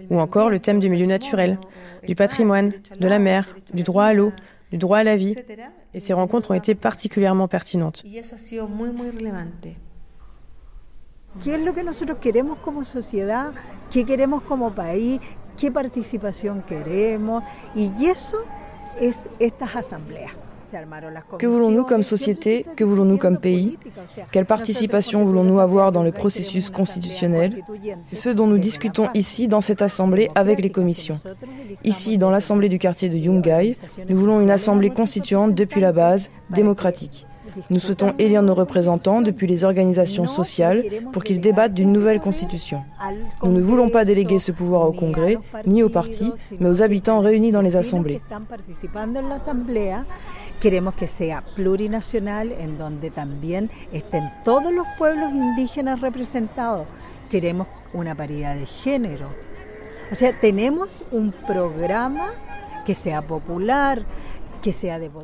ou 0.10 0.20
encore 0.22 0.50
le 0.50 0.60
thème 0.60 0.80
du 0.80 0.90
milieu 0.90 1.08
naturel, 1.08 1.58
du 2.08 2.16
patrimoine, 2.16 2.72
de 2.98 3.08
la 3.08 3.20
mer, 3.20 3.58
du 3.74 3.84
droit 3.84 4.06
à 4.06 4.14
l'eau, 4.14 4.32
du 4.76 4.80
droit 4.80 4.98
à 4.98 5.04
la 5.04 5.16
vie. 5.16 5.36
Et 5.94 6.02
ces 6.02 6.14
rencontres 6.14 6.52
ont 6.52 6.54
été 6.54 6.76
particulièrement 6.76 7.48
pertinentes. 7.48 8.04
¿Qué 11.42 11.56
es 11.56 11.60
lo 11.60 11.74
que 11.74 11.84
nosotros 11.84 12.18
queremos 12.20 12.58
como 12.60 12.84
sociedad? 12.84 13.54
¿Qué 13.90 14.06
queremos 14.06 14.44
como 14.44 14.74
país? 14.74 15.22
¿Qué 15.58 15.72
participación 15.72 16.62
queremos? 16.64 17.44
Y 17.74 18.06
eso 18.06 18.38
es 19.00 19.20
estas 19.40 19.76
asambleas. 19.76 20.34
Que 21.38 21.48
voulons-nous 21.48 21.84
comme 21.84 22.04
société 22.04 22.66
Que 22.76 22.84
voulons-nous 22.84 23.18
comme 23.18 23.38
pays 23.38 23.78
Quelle 24.32 24.46
participation 24.46 25.24
voulons-nous 25.26 25.60
avoir 25.60 25.92
dans 25.92 26.04
le 26.04 26.12
processus 26.12 26.70
constitutionnel? 26.70 27.64
C'est 28.04 28.16
ce 28.16 28.30
dont 28.30 28.48
nous 28.48 28.58
discutons 28.58 29.08
ici 29.14 29.48
dans 29.48 29.62
cette 29.62 29.82
assemblée 29.82 30.30
avec 30.36 30.62
les 30.62 30.70
commissions. 30.70 31.20
Ici, 31.84 32.18
dans 32.18 32.30
l'assemblée 32.30 32.70
du 32.70 32.80
quartier 32.80 33.10
de 33.10 33.18
Yungay, 33.18 33.78
nous 34.10 34.18
voulons 34.18 34.42
une 34.42 34.52
assemblée 34.52 34.90
constituante 34.90 35.54
depuis 35.54 35.82
la 35.82 35.92
base, 35.92 36.30
démocratique. 36.50 37.26
Nous 37.70 37.80
souhaitons 37.80 38.14
élire 38.20 38.42
nos 38.42 38.54
représentants 38.54 39.22
depuis 39.22 39.48
les 39.48 39.64
organisations 39.64 40.28
sociales 40.28 40.84
pour 41.12 41.24
qu'ils 41.24 41.40
débattent 41.40 41.74
d'une 41.74 41.92
nouvelle 41.92 42.20
constitution. 42.20 42.84
Nous 43.44 43.52
ne 43.52 43.62
voulons 43.62 43.90
pas 43.90 44.06
déléguer 44.06 44.40
ce 44.40 44.52
pouvoir 44.52 44.88
au 44.88 44.92
Congrès, 44.92 45.38
ni 45.66 45.84
aux 45.84 45.90
partis, 45.90 46.32
mais 46.60 46.70
aux 46.70 46.82
habitants 46.82 47.20
réunis 47.20 47.52
dans 47.52 47.62
les 47.62 47.76
assemblées. 47.76 48.22
Queremos 50.62 50.94
que 50.96 51.06
sea 51.06 51.44
plurinacional, 51.56 52.54
en 52.60 52.78
donde 52.78 53.12
también 53.12 53.70
estén 53.92 54.32
todos 54.46 54.72
los 54.74 54.88
pueblos 54.98 55.32
indígenas 55.34 56.00
representados. 56.00 56.88
Queremos 57.30 57.68
una 57.94 58.16
paridad 58.16 58.56
de 58.56 58.66
género. 58.66 59.28
O 60.12 60.16
sea, 60.16 60.32
tenemos 60.40 61.04
un 61.12 61.34
programa 61.46 62.28
que 62.86 62.96
sea 62.96 63.22
popular, 63.22 64.06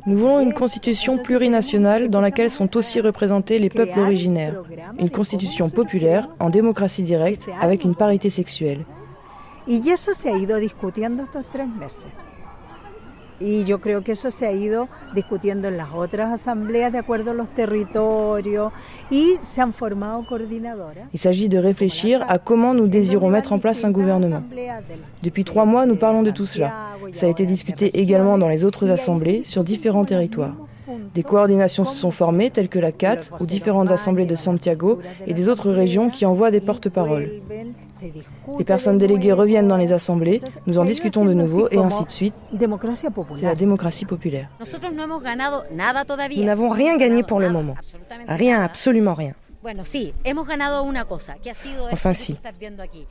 Nous 0.06 0.18
voulons 0.18 0.40
une 0.40 0.52
constitution 0.52 1.18
plurinationale 1.18 2.08
dans 2.08 2.20
laquelle 2.20 2.50
sont 2.50 2.76
aussi 2.76 3.00
représentés 3.00 3.58
les 3.58 3.70
peuples 3.70 3.98
originaires. 3.98 4.62
Une 4.98 5.10
constitution 5.10 5.70
populaire, 5.70 6.28
en 6.38 6.50
démocratie 6.50 7.02
directe, 7.02 7.48
avec 7.60 7.84
une 7.84 7.94
parité 7.94 8.30
sexuelle. 8.30 8.84
Y 9.66 9.90
eso 9.90 10.12
se 10.14 10.28
ha 10.28 10.36
ido 10.36 10.56
discutiendo 10.56 11.22
estos 11.22 11.44
tres 11.52 11.68
meses. 11.68 12.04
Y 13.42 13.64
yo 13.64 13.80
creo 13.80 14.02
que 14.02 14.12
eso 14.12 14.30
se 14.30 14.46
ha 14.46 14.52
ido 14.52 14.88
discutiendo 15.14 15.68
en 15.68 15.76
las 15.76 15.88
otras 15.92 16.32
asambleas 16.32 16.92
de 16.92 16.98
acuerdo 16.98 17.32
a 17.32 17.34
los 17.34 17.48
territorios 17.48 18.72
y 19.10 19.36
se 19.44 19.60
han 19.60 19.72
formado 19.72 20.24
coordinadoras. 20.26 21.08
Il 21.12 21.18
s'agit 21.18 21.48
de 21.48 21.58
réfléchir 21.58 22.24
à 22.28 22.38
comment 22.38 22.74
nous 22.74 22.86
désirons 22.86 23.30
mettre 23.30 23.52
en 23.52 23.58
place 23.58 23.84
un 23.84 23.90
gouvernement. 23.90 24.42
Depuis 25.22 25.44
trois 25.44 25.64
mois, 25.64 25.86
nous 25.86 25.96
parlons 25.96 26.22
de 26.22 26.30
tout 26.30 26.46
cela. 26.46 26.72
Ça 27.12 27.26
a 27.26 27.28
été 27.28 27.46
discuté 27.46 27.98
également 28.00 28.38
dans 28.38 28.48
les 28.48 28.64
autres 28.64 28.88
assemblées 28.90 29.42
sur 29.44 29.64
différents 29.64 30.04
territoires. 30.04 30.54
Des 31.14 31.22
coordinations 31.22 31.84
se 31.84 31.94
sont 31.94 32.10
formées, 32.10 32.50
telles 32.50 32.68
que 32.68 32.78
la 32.78 32.92
CAT 32.92 33.30
ou 33.40 33.46
différentes 33.46 33.90
assemblées 33.90 34.26
de 34.26 34.34
Santiago 34.34 35.00
et 35.26 35.34
des 35.34 35.48
autres 35.48 35.70
régions 35.70 36.10
qui 36.10 36.26
envoient 36.26 36.50
des 36.50 36.60
porte-paroles. 36.60 37.40
Les 38.58 38.64
personnes 38.64 38.98
déléguées 38.98 39.32
reviennent 39.32 39.68
dans 39.68 39.76
les 39.76 39.92
assemblées, 39.92 40.40
nous 40.66 40.78
en 40.78 40.84
discutons 40.84 41.24
de 41.24 41.32
nouveau 41.32 41.68
et 41.70 41.78
ainsi 41.78 42.04
de 42.04 42.10
suite. 42.10 42.34
C'est 43.34 43.46
la 43.46 43.54
démocratie 43.54 44.04
populaire. 44.04 44.48
Nous 46.36 46.44
n'avons 46.44 46.68
rien 46.68 46.96
gagné 46.96 47.22
pour 47.22 47.40
le 47.40 47.50
moment. 47.50 47.74
Rien, 48.26 48.62
absolument 48.62 49.14
rien. 49.14 49.34
Enfin 51.92 52.14
si, 52.14 52.36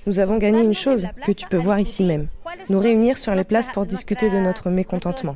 nous 0.06 0.20
avons 0.20 0.38
gagné 0.38 0.62
une 0.62 0.74
chose 0.74 1.08
que 1.26 1.32
tu 1.32 1.48
peux 1.48 1.58
voir 1.58 1.80
ici 1.80 2.04
même, 2.04 2.28
nous 2.70 2.80
réunir 2.80 3.18
sur 3.18 3.34
les 3.34 3.44
places 3.44 3.70
pour 3.70 3.86
discuter 3.86 4.30
de 4.30 4.38
notre 4.38 4.70
mécontentement. 4.70 5.36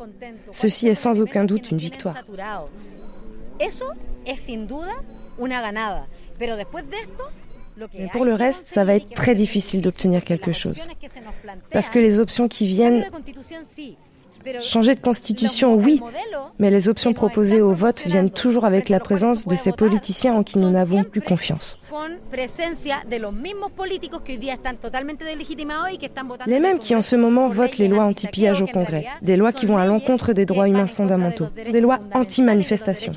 Ceci 0.51 0.88
est 0.88 0.95
sans 0.95 1.22
aucun 1.22 1.45
doute 1.45 1.72
une 1.72 1.77
victoire. 1.77 2.15
Mais 7.98 8.07
pour 8.12 8.25
le 8.25 8.34
reste, 8.34 8.65
ça 8.67 8.84
va 8.84 8.95
être 8.95 9.10
très 9.10 9.36
difficile 9.36 9.81
d'obtenir 9.81 10.24
quelque 10.24 10.53
chose. 10.53 10.88
Parce 11.72 11.89
que 11.89 12.00
les 12.00 12.19
options 12.19 12.48
qui 12.48 12.67
viennent 12.67 13.05
Changer 14.61 14.95
de 14.95 14.99
constitution, 14.99 15.75
oui, 15.75 16.01
mais 16.59 16.69
les 16.69 16.89
options 16.89 17.13
proposées 17.13 17.61
au 17.61 17.73
vote 17.73 18.03
viennent 18.05 18.29
toujours 18.29 18.65
avec 18.65 18.89
la 18.89 18.99
présence 18.99 19.47
de 19.47 19.55
ces 19.55 19.71
politiciens 19.71 20.35
en 20.35 20.43
qui 20.43 20.59
nous 20.59 20.69
n'avons 20.69 21.03
plus 21.03 21.21
confiance. 21.21 21.79
Les 26.47 26.59
mêmes 26.59 26.79
qui 26.79 26.95
en 26.95 27.01
ce 27.01 27.15
moment 27.15 27.47
votent 27.47 27.77
les 27.77 27.87
lois 27.87 28.03
anti-pillage 28.03 28.61
au 28.61 28.67
Congrès, 28.67 29.05
des 29.21 29.37
lois 29.37 29.51
qui 29.51 29.65
vont 29.65 29.77
à 29.77 29.85
l'encontre 29.85 30.33
des 30.33 30.45
droits 30.45 30.67
humains 30.67 30.87
fondamentaux, 30.87 31.47
des 31.55 31.81
lois 31.81 31.99
anti-manifestation. 32.13 33.13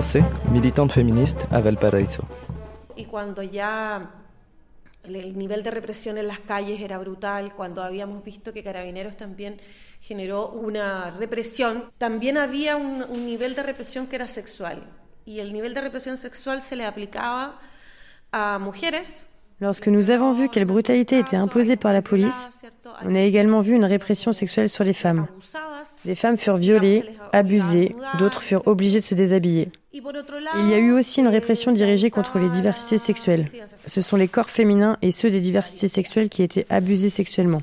José, 0.00 0.24
militante 0.50 0.92
féministe 0.92 1.46
à 1.50 1.60
Valparaíso. 1.60 2.22
Y 2.96 3.04
cuando 3.04 3.42
ya 3.42 4.10
el 5.04 5.36
nivel 5.36 5.62
de 5.62 5.70
represión 5.70 6.16
en 6.16 6.26
las 6.26 6.40
calles 6.40 6.80
era 6.80 6.96
brutal, 6.96 7.52
cuando 7.54 7.82
habíamos 7.82 8.24
visto 8.24 8.54
que 8.54 8.62
Carabineros 8.62 9.18
también 9.18 9.60
generó 10.00 10.48
una 10.48 11.10
represión, 11.10 11.90
también 11.98 12.38
había 12.38 12.78
un, 12.78 13.02
un 13.02 13.26
nivel 13.26 13.54
de 13.54 13.62
represión 13.62 14.06
que 14.06 14.16
era 14.16 14.26
sexual. 14.26 14.84
Y 15.26 15.40
el 15.40 15.52
nivel 15.52 15.74
de 15.74 15.82
represión 15.82 16.16
sexual 16.16 16.62
se 16.62 16.76
le 16.76 16.86
aplicaba 16.86 17.60
a 18.32 18.58
mujeres 18.58 19.26
Lorsque 19.60 19.88
nous 19.88 20.08
avons 20.08 20.32
vu 20.32 20.48
quelle 20.48 20.64
brutalité 20.64 21.18
était 21.18 21.36
imposée 21.36 21.76
par 21.76 21.92
la 21.92 22.00
police, 22.00 22.48
on 23.04 23.14
a 23.14 23.20
également 23.20 23.60
vu 23.60 23.74
une 23.74 23.84
répression 23.84 24.32
sexuelle 24.32 24.70
sur 24.70 24.84
les 24.84 24.94
femmes. 24.94 25.26
Des 26.04 26.14
femmes 26.14 26.38
furent 26.38 26.56
violées, 26.56 27.04
abusées, 27.32 27.94
d'autres 28.18 28.42
furent 28.42 28.66
obligées 28.66 29.00
de 29.00 29.04
se 29.04 29.14
déshabiller. 29.14 29.70
Il 29.92 30.68
y 30.68 30.74
a 30.74 30.78
eu 30.78 30.92
aussi 30.92 31.20
une 31.20 31.28
répression 31.28 31.72
dirigée 31.72 32.10
contre 32.10 32.38
les 32.38 32.48
diversités 32.48 32.98
sexuelles. 32.98 33.46
Ce 33.86 34.00
sont 34.00 34.16
les 34.16 34.28
corps 34.28 34.50
féminins 34.50 34.96
et 35.02 35.12
ceux 35.12 35.30
des 35.30 35.40
diversités 35.40 35.88
sexuelles 35.88 36.28
qui 36.28 36.42
étaient 36.42 36.66
abusés 36.70 37.10
sexuellement. 37.10 37.62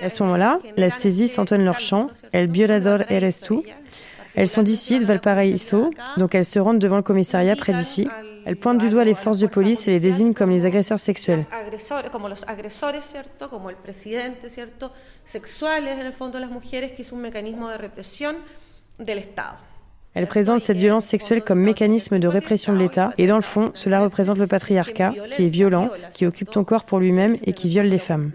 à 0.00 0.08
ce 0.08 0.22
moment-là, 0.22 0.58
las 0.76 0.98
tesis 0.98 1.38
entonnent 1.38 1.64
leur 1.64 1.80
chant 1.80 2.08
El 2.32 2.50
violador 2.50 3.02
eres 3.08 3.40
tú. 3.40 3.62
Elles 4.34 4.48
sont 4.48 4.62
d'ici, 4.62 4.98
de 4.98 5.04
Valparaíso, 5.04 5.90
donc 6.16 6.34
elles 6.34 6.44
se 6.44 6.58
rendent 6.58 6.78
devant 6.78 6.96
le 6.96 7.02
commissariat 7.02 7.56
près 7.56 7.74
d'ici. 7.74 8.08
Elles 8.44 8.56
pointent 8.56 8.78
du 8.78 8.88
doigt 8.88 9.04
les 9.04 9.14
forces 9.14 9.38
de 9.38 9.46
police 9.46 9.86
et 9.86 9.90
les 9.90 10.00
désignent 10.00 10.34
comme 10.34 10.50
les 10.50 10.66
agresseurs 10.66 10.98
sexuels. 10.98 11.42
Elle 20.14 20.26
présente 20.26 20.60
cette 20.60 20.76
violence 20.76 21.06
sexuelle 21.06 21.42
comme 21.42 21.60
mécanisme 21.60 22.18
de 22.18 22.28
répression 22.28 22.74
de 22.74 22.78
l'État, 22.78 23.14
et 23.16 23.26
dans 23.26 23.36
le 23.36 23.42
fond, 23.42 23.70
cela 23.74 24.00
représente 24.00 24.38
le 24.38 24.46
patriarcat, 24.46 25.14
qui 25.34 25.46
est 25.46 25.48
violent, 25.48 25.88
qui 26.12 26.26
occupe 26.26 26.50
ton 26.50 26.64
corps 26.64 26.84
pour 26.84 26.98
lui-même 26.98 27.36
et 27.44 27.52
qui 27.54 27.68
viole 27.68 27.86
les 27.86 27.98
femmes. 27.98 28.32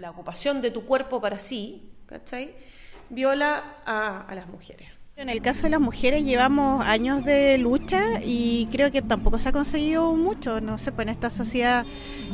En 5.20 5.28
el 5.28 5.42
caso 5.42 5.64
de 5.64 5.70
las 5.70 5.80
mujeres 5.80 6.24
llevamos 6.24 6.80
años 6.86 7.24
de 7.24 7.58
lucha 7.58 8.20
y 8.24 8.68
creo 8.70 8.92
que 8.92 9.02
tampoco 9.02 9.40
se 9.40 9.48
ha 9.48 9.52
conseguido 9.52 10.14
mucho. 10.14 10.60
No 10.60 10.78
sé, 10.78 10.92
pues 10.92 11.08
en 11.08 11.12
esta 11.12 11.28
sociedad 11.28 11.84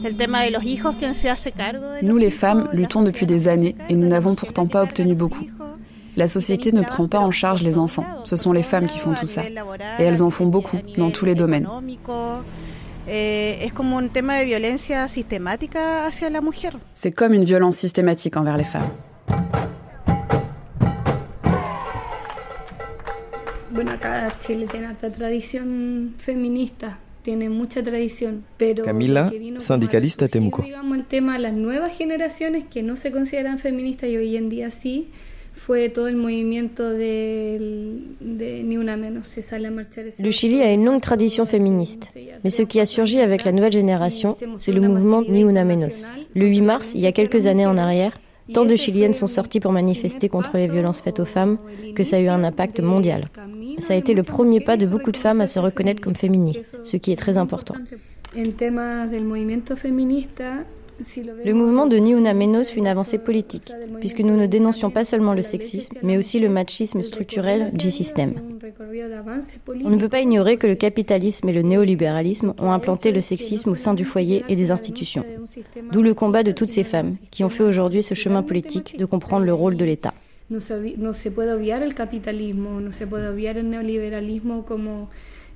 el 0.02 0.16
tema 0.16 0.42
de 0.42 0.50
los 0.50 0.64
hijos, 0.64 0.94
quién 0.98 1.14
se 1.14 1.30
hace 1.30 1.50
cargo 1.50 1.88
de 1.88 2.02
Nous 2.02 2.18
les 2.18 2.30
femmes 2.30 2.68
luttons 2.74 3.00
depuis 3.00 3.24
des 3.24 3.48
années 3.48 3.74
et 3.88 3.94
nous 3.94 4.06
n'avons 4.06 4.34
pourtant 4.34 4.66
pas 4.66 4.82
obtenu 4.82 5.14
beaucoup. 5.14 5.46
La 6.14 6.28
société 6.28 6.72
ne 6.72 6.82
prend 6.82 7.08
pas 7.08 7.20
en 7.20 7.30
charge 7.30 7.62
les 7.62 7.78
enfants. 7.78 8.04
Ce 8.24 8.36
sont 8.36 8.52
les 8.52 8.62
femmes 8.62 8.86
qui 8.86 8.98
font 8.98 9.14
tout 9.14 9.28
ça. 9.28 9.40
Et 9.98 10.02
elles 10.02 10.22
en 10.22 10.28
font 10.28 10.44
beaucoup 10.44 10.76
dans 10.98 11.10
tous 11.10 11.24
les 11.24 11.34
domaines. 11.34 11.66
C'est 16.94 17.12
comme 17.14 17.32
une 17.32 17.44
violence 17.44 17.76
systématique 17.76 18.36
envers 18.36 18.58
les 18.58 18.64
femmes. 18.64 18.90
Camila, 28.84 29.30
syndicaliste 29.58 30.22
à 30.22 30.28
Temuco. 30.28 30.62
Le 40.18 40.30
Chili 40.30 40.62
a 40.62 40.72
une 40.72 40.84
longue 40.84 41.00
tradition 41.00 41.46
féministe, 41.46 42.10
mais 42.42 42.50
ce 42.50 42.62
qui 42.62 42.80
a 42.80 42.86
surgi 42.86 43.20
avec 43.20 43.44
la 43.44 43.52
nouvelle 43.52 43.72
génération, 43.72 44.36
c'est 44.58 44.72
le 44.72 44.80
mouvement 44.80 45.22
Ni 45.22 45.40
Una 45.42 45.64
Menos. 45.64 46.06
Le 46.34 46.46
8 46.46 46.60
mars, 46.60 46.92
il 46.94 47.00
y 47.00 47.06
a 47.06 47.12
quelques 47.12 47.46
années 47.46 47.66
en 47.66 47.76
arrière, 47.76 48.18
tant 48.52 48.64
de 48.64 48.76
Chiliennes 48.76 49.14
sont 49.14 49.26
sorties 49.26 49.60
pour 49.60 49.72
manifester 49.72 50.28
contre 50.28 50.50
les 50.54 50.68
violences 50.68 51.00
faites 51.00 51.20
aux 51.20 51.24
femmes 51.24 51.56
que 51.94 52.04
ça 52.04 52.16
a 52.16 52.20
eu 52.20 52.28
un 52.28 52.44
impact 52.44 52.80
mondial. 52.80 53.28
Ça 53.78 53.94
a 53.94 53.96
été 53.96 54.14
le 54.14 54.22
premier 54.22 54.60
pas 54.60 54.76
de 54.76 54.86
beaucoup 54.86 55.12
de 55.12 55.16
femmes 55.16 55.40
à 55.40 55.46
se 55.46 55.58
reconnaître 55.58 56.02
comme 56.02 56.14
féministes, 56.14 56.80
ce 56.84 56.96
qui 56.96 57.12
est 57.12 57.16
très 57.16 57.38
important. 57.38 57.74
Le 61.44 61.52
mouvement 61.52 61.86
de 61.86 61.96
Ni 61.96 62.12
Una 62.12 62.34
Menos 62.34 62.70
fut 62.70 62.78
une 62.78 62.86
avancée 62.86 63.18
politique, 63.18 63.72
puisque 63.98 64.20
nous 64.20 64.36
ne 64.36 64.46
dénoncions 64.46 64.90
pas 64.90 65.04
seulement 65.04 65.34
le 65.34 65.42
sexisme, 65.42 65.96
mais 66.02 66.16
aussi 66.16 66.38
le 66.38 66.48
machisme 66.48 67.02
structurel 67.02 67.72
du 67.72 67.90
système. 67.90 68.34
On 69.84 69.90
ne 69.90 69.96
peut 69.96 70.08
pas 70.08 70.20
ignorer 70.20 70.56
que 70.56 70.68
le 70.68 70.76
capitalisme 70.76 71.48
et 71.48 71.52
le 71.52 71.62
néolibéralisme 71.62 72.54
ont 72.58 72.70
implanté 72.70 73.10
le 73.10 73.20
sexisme 73.20 73.70
au 73.70 73.74
sein 73.74 73.94
du 73.94 74.04
foyer 74.04 74.44
et 74.48 74.56
des 74.56 74.70
institutions. 74.70 75.24
D'où 75.90 76.02
le 76.02 76.14
combat 76.14 76.44
de 76.44 76.52
toutes 76.52 76.68
ces 76.68 76.84
femmes 76.84 77.16
qui 77.30 77.42
ont 77.44 77.48
fait 77.48 77.64
aujourd'hui 77.64 78.02
ce 78.02 78.14
chemin 78.14 78.42
politique 78.42 78.96
de 78.96 79.04
comprendre 79.04 79.44
le 79.44 79.54
rôle 79.54 79.76
de 79.76 79.84
l'État. 79.84 80.14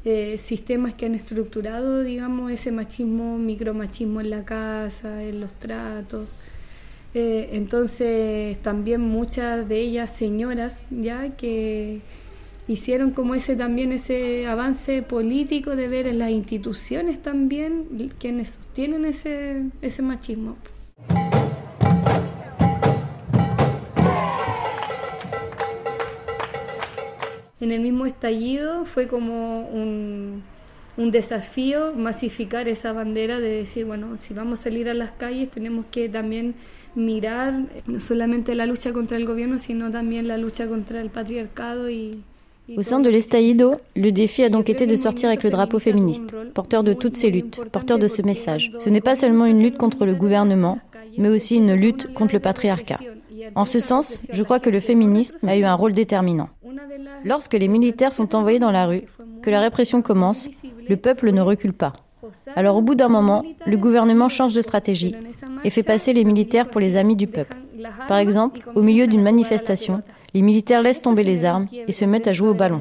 Eh, 0.05 0.39
sistemas 0.39 0.95
que 0.95 1.07
han 1.07 1.15
estructurado, 1.15 2.03
digamos, 2.03 2.53
ese 2.53 2.71
machismo, 2.71 3.37
micromachismo 3.37 4.21
en 4.21 4.31
la 4.31 4.45
casa, 4.45 5.23
en 5.25 5.41
los 5.41 5.53
tratos. 5.55 6.29
Eh, 7.15 7.51
entonces, 7.53 8.57
también 8.63 9.01
muchas 9.01 9.69
de 9.69 9.81
ellas 9.81 10.15
señoras, 10.15 10.85
ya 10.91 11.37
que 11.37 12.01
hicieron 12.69 13.11
como 13.11 13.35
ese 13.35 13.57
también 13.57 13.93
ese 13.93 14.47
avance 14.47 15.03
político 15.03 15.75
de 15.75 15.89
ver 15.89 16.07
en 16.07 16.19
las 16.21 16.31
instituciones 16.31 17.21
también 17.21 18.13
quienes 18.19 18.51
sostienen 18.51 19.05
ese, 19.05 19.65
ese 19.83 20.03
machismo. 20.03 20.57
En 27.61 27.73
el 27.73 27.81
mismo 27.81 28.07
estallido 28.07 28.85
fue 28.85 29.09
como 29.09 29.69
un, 29.69 30.43
un 30.97 31.11
desafío 31.11 31.95
masificar 31.95 32.69
esa 32.69 32.93
bandera 32.93 33.41
de 33.41 33.49
decir, 33.49 33.85
bueno, 33.85 34.17
si 34.19 34.35
vamos 34.35 34.61
a 34.61 34.63
salir 34.65 34.89
a 34.89 34.95
las 34.95 35.13
calles 35.13 35.51
tenemos 35.51 35.87
que 35.91 36.09
también 36.09 36.55
mirar 36.95 37.55
no 37.87 38.01
solamente 38.01 38.55
la 38.55 38.67
lucha 38.67 38.93
contra 38.93 39.17
el 39.17 39.27
gobierno, 39.27 39.59
sino 39.59 39.91
también 39.91 40.29
la 40.29 40.39
lucha 40.39 40.67
contra 40.69 41.01
el 41.01 41.11
patriarcado 41.11 41.89
y, 41.91 42.23
Au 42.77 42.83
sein 42.83 43.01
de 43.01 43.09
l'Estaïdo, 43.09 43.77
le 43.97 44.13
défi 44.13 44.43
a 44.43 44.51
donc 44.51 44.69
été 44.69 44.87
de 44.87 44.95
sortir 44.95 45.31
avec 45.31 45.43
le 45.43 45.49
drapeau 45.49 45.79
féministe, 45.79 46.35
porteur 46.53 46.85
de 46.85 46.93
toutes 46.93 47.17
ces 47.17 47.31
luttes, 47.31 47.59
porteur 47.73 47.99
de 47.99 48.09
ce 48.09 48.21
message. 48.21 48.71
Ce 48.79 48.91
n'est 48.91 49.01
pas 49.01 49.15
seulement 49.15 49.47
une 49.47 49.63
lutte 49.63 49.79
contre 49.79 50.05
le 50.05 50.15
gouvernement, 50.15 50.79
mais 51.17 51.31
aussi 51.31 51.57
une 51.57 51.73
lutte 51.73 52.13
contre 52.13 52.35
le 52.35 52.41
patriarcat. 52.41 53.01
En 53.55 53.65
ce 53.65 53.81
sens, 53.81 54.19
je 54.31 54.43
crois 54.43 54.61
que 54.61 54.69
le 54.69 54.81
féminisme 54.81 55.49
a 55.49 55.57
eu 55.57 55.65
un 55.65 55.75
rôle 55.75 55.93
déterminant. 55.93 56.51
Lorsque 57.25 57.55
les 57.55 57.69
militaires 57.69 58.15
sont 58.15 58.35
envoyés 58.35 58.59
dans 58.59 58.71
la 58.71 58.87
rue, 58.87 59.05
que 59.43 59.51
la 59.51 59.61
répression 59.61 60.03
commence, 60.03 60.49
le 60.89 60.97
peuple 60.97 61.31
ne 61.33 61.41
recule 61.41 61.73
pas. 61.73 61.95
Alors 62.57 62.77
au 62.77 62.83
bout 62.83 62.95
d'un 62.95 63.09
moment, 63.09 63.45
le 63.67 63.77
gouvernement 63.77 64.29
change 64.29 64.55
de 64.55 64.63
stratégie 64.63 65.15
et 65.65 65.71
fait 65.71 65.83
passer 65.83 66.13
les 66.13 66.25
militaires 66.25 66.69
pour 66.69 66.81
les 66.81 66.97
amis 66.97 67.17
du 67.17 67.27
peuple. 67.27 67.57
Par 68.09 68.19
exemple, 68.19 68.61
au 68.75 68.83
milieu 68.83 69.07
d'une 69.07 69.23
manifestation, 69.23 70.03
les 70.35 70.43
militaires 70.43 70.83
laissent 70.83 71.03
tomber 71.03 71.25
les 71.25 71.45
armes 71.45 71.67
et 71.73 71.93
se 71.93 72.05
mettent 72.05 72.27
à 72.27 72.33
jouer 72.33 72.49
au 72.49 72.55
ballon. 72.55 72.81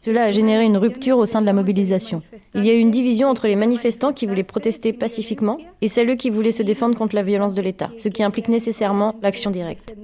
Cela 0.00 0.24
a 0.24 0.32
généré 0.32 0.64
une 0.64 0.76
rupture 0.76 1.18
au 1.18 1.26
sein 1.26 1.40
de 1.40 1.46
la 1.46 1.52
mobilisation. 1.52 2.22
Il 2.54 2.64
y 2.64 2.70
a 2.70 2.74
eu 2.74 2.78
une 2.78 2.90
division 2.90 3.28
entre 3.28 3.46
les 3.46 3.56
manifestants 3.56 4.12
qui 4.12 4.26
voulaient 4.26 4.42
protester 4.42 4.92
pacifiquement 4.92 5.58
et 5.80 5.88
celles 5.88 6.16
qui 6.16 6.30
voulaient 6.30 6.52
se 6.52 6.62
défendre 6.62 6.96
contre 6.96 7.14
la 7.14 7.22
violence 7.22 7.54
de 7.54 7.62
l'État, 7.62 7.90
ce 7.98 8.08
qui 8.08 8.22
implique 8.22 8.48
nécessairement 8.48 9.14
l'action 9.22 9.50
directe. 9.50 9.94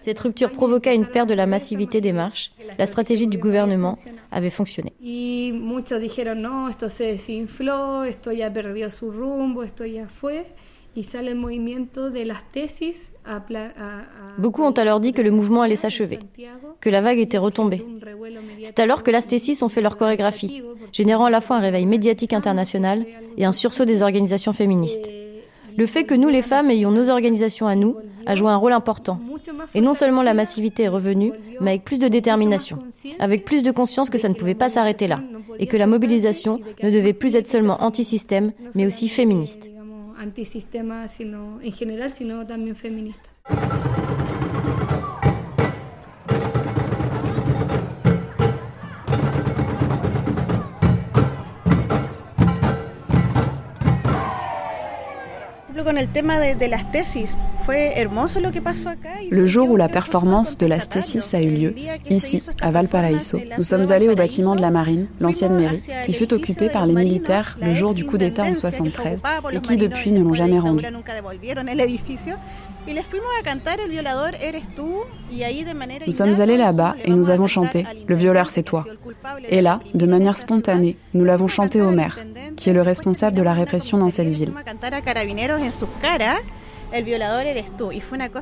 Cette 0.00 0.20
rupture 0.20 0.50
provoqua 0.50 0.94
une 0.94 1.06
perte 1.06 1.28
de 1.28 1.34
la 1.34 1.46
massivité 1.46 2.00
des 2.00 2.12
marches. 2.12 2.52
La 2.78 2.86
stratégie 2.86 3.26
du 3.26 3.36
gouvernement 3.36 3.94
avait 4.30 4.50
fonctionné. 4.50 4.92
Beaucoup 14.38 14.62
ont 14.62 14.72
alors 14.72 15.00
dit 15.00 15.12
que 15.12 15.22
le 15.22 15.30
mouvement 15.30 15.62
allait 15.62 15.76
s'achever, 15.76 16.18
que 16.80 16.90
la 16.90 17.00
vague 17.00 17.18
était 17.18 17.38
retombée. 17.38 17.84
C'est 18.62 18.80
alors 18.80 19.02
que 19.02 19.10
las 19.10 19.26
tesis 19.26 19.62
ont 19.62 19.68
fait 19.68 19.82
leur 19.82 19.96
chorégraphie, 19.96 20.62
générant 20.92 21.26
à 21.26 21.30
la 21.30 21.40
fois 21.40 21.56
un 21.56 21.60
réveil 21.60 21.86
médiatique 21.86 22.32
international 22.32 23.06
et 23.36 23.44
un 23.44 23.52
sursaut 23.52 23.84
des 23.84 24.02
organisations 24.02 24.52
féministes. 24.52 25.10
Le 25.76 25.86
fait 25.86 26.02
que 26.02 26.14
nous, 26.14 26.28
les 26.28 26.42
femmes, 26.42 26.70
ayons 26.70 26.90
nos 26.90 27.08
organisations 27.08 27.68
à 27.68 27.76
nous, 27.76 27.96
a 28.26 28.34
joué 28.34 28.50
un 28.50 28.56
rôle 28.56 28.72
important. 28.72 29.20
Et 29.74 29.80
non 29.80 29.94
seulement 29.94 30.24
la 30.24 30.34
massivité 30.34 30.84
est 30.84 30.88
revenue, 30.88 31.32
mais 31.60 31.70
avec 31.70 31.84
plus 31.84 32.00
de 32.00 32.08
détermination, 32.08 32.80
avec 33.20 33.44
plus 33.44 33.62
de 33.62 33.70
conscience 33.70 34.10
que 34.10 34.18
ça 34.18 34.28
ne 34.28 34.34
pouvait 34.34 34.56
pas 34.56 34.68
s'arrêter 34.68 35.06
là, 35.06 35.20
et 35.60 35.68
que 35.68 35.76
la 35.76 35.86
mobilisation 35.86 36.58
ne 36.82 36.90
devait 36.90 37.12
plus 37.12 37.36
être 37.36 37.46
seulement 37.46 37.80
anti-système, 37.80 38.50
mais 38.74 38.86
aussi 38.86 39.08
féministe. 39.08 39.70
antisistema, 40.18 41.08
sino 41.08 41.60
en 41.60 41.72
general, 41.72 42.10
sino 42.10 42.46
también 42.46 42.76
feminista. 42.76 43.30
Le 59.30 59.46
jour 59.46 59.70
où 59.70 59.76
la 59.76 59.88
performance 59.88 60.58
de 60.58 60.66
la 60.66 60.80
stésis 60.80 61.34
a 61.34 61.40
eu 61.42 61.50
lieu, 61.50 61.74
ici, 62.08 62.42
à 62.60 62.70
Valparaiso, 62.70 63.38
nous 63.56 63.64
sommes 63.64 63.90
allés 63.90 64.08
au 64.08 64.14
bâtiment 64.14 64.56
de 64.56 64.60
la 64.60 64.70
marine, 64.70 65.06
l'ancienne 65.20 65.54
mairie, 65.54 65.82
qui 66.04 66.12
fut 66.12 66.32
occupée 66.32 66.68
par 66.68 66.86
les 66.86 66.94
militaires 66.94 67.58
le 67.60 67.74
jour 67.74 67.94
du 67.94 68.04
coup 68.04 68.18
d'État 68.18 68.44
en 68.44 68.54
73 68.54 69.22
et 69.52 69.60
qui 69.60 69.76
depuis 69.76 70.12
ne 70.12 70.22
l'ont 70.22 70.34
jamais 70.34 70.58
rendu. 70.58 70.84
Nous 76.06 76.12
sommes 76.12 76.40
allés 76.40 76.56
là-bas 76.56 76.96
et 77.04 77.10
nous 77.10 77.30
avons 77.30 77.46
chanté 77.46 77.86
Le 78.06 78.14
violeur 78.16 78.50
c'est 78.50 78.62
toi. 78.62 78.84
Et 79.48 79.60
là, 79.60 79.80
de 79.94 80.06
manière 80.06 80.36
spontanée, 80.36 80.96
nous 81.14 81.24
l'avons 81.24 81.48
chanté 81.48 81.82
au 81.82 81.90
maire, 81.90 82.18
qui 82.56 82.70
est 82.70 82.72
le 82.72 82.82
responsable 82.82 83.36
de 83.36 83.42
la 83.42 83.52
répression 83.52 83.98
dans 83.98 84.10
cette 84.10 84.28
ville. 84.28 84.52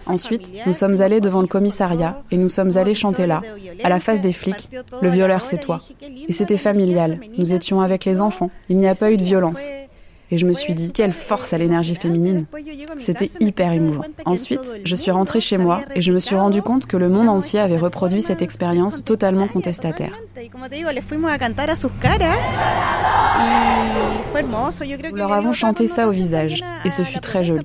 Ensuite, 0.06 0.54
nous 0.66 0.74
sommes 0.74 1.00
allés 1.02 1.20
devant 1.20 1.40
le 1.40 1.48
commissariat 1.48 2.22
et 2.30 2.36
nous 2.36 2.48
sommes 2.48 2.76
allés 2.76 2.94
chanter 2.94 3.26
là, 3.26 3.42
à 3.82 3.88
la 3.88 3.98
face 3.98 4.20
des 4.20 4.32
flics, 4.32 4.70
Le 5.02 5.08
violeur 5.08 5.44
c'est 5.44 5.58
toi. 5.58 5.80
Et 6.28 6.32
c'était 6.32 6.56
familial, 6.56 7.18
nous 7.38 7.52
étions 7.54 7.80
avec 7.80 8.04
les 8.04 8.20
enfants, 8.20 8.50
il 8.68 8.76
n'y 8.76 8.88
a 8.88 8.94
pas 8.94 9.10
eu 9.10 9.16
de 9.16 9.24
violence. 9.24 9.68
Et 10.30 10.38
je 10.38 10.46
me 10.46 10.52
suis 10.52 10.74
dit, 10.74 10.92
quelle 10.92 11.12
force 11.12 11.52
à 11.52 11.58
l'énergie 11.58 11.94
féminine. 11.94 12.46
C'était 12.98 13.30
hyper 13.40 13.72
émouvant. 13.72 14.02
Ensuite, 14.24 14.80
je 14.84 14.94
suis 14.94 15.10
rentrée 15.10 15.40
chez 15.40 15.58
moi 15.58 15.82
et 15.94 16.00
je 16.00 16.12
me 16.12 16.18
suis 16.18 16.34
rendu 16.34 16.62
compte 16.62 16.86
que 16.86 16.96
le 16.96 17.08
monde 17.08 17.28
entier 17.28 17.60
avait 17.60 17.78
reproduit 17.78 18.22
cette 18.22 18.42
expérience 18.42 19.04
totalement 19.04 19.46
contestataire. 19.46 20.12
Nous 25.10 25.16
leur 25.16 25.32
avons 25.32 25.52
chanté 25.52 25.86
ça 25.86 26.08
au 26.08 26.10
visage 26.10 26.62
et 26.84 26.90
ce 26.90 27.02
fut 27.02 27.20
très 27.20 27.44
joli. 27.44 27.64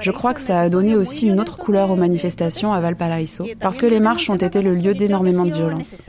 Je 0.00 0.10
crois 0.10 0.34
que 0.34 0.40
ça 0.40 0.60
a 0.60 0.68
donné 0.68 0.94
aussi 0.94 1.26
une 1.26 1.40
autre 1.40 1.56
couleur 1.56 1.90
aux 1.90 1.96
manifestations 1.96 2.72
à 2.72 2.80
Valparaiso 2.80 3.46
parce 3.60 3.78
que 3.78 3.86
les 3.86 4.00
marches 4.00 4.30
ont 4.30 4.36
été 4.36 4.62
le 4.62 4.72
lieu 4.72 4.94
d'énormément 4.94 5.44
de 5.44 5.52
violence. 5.52 6.02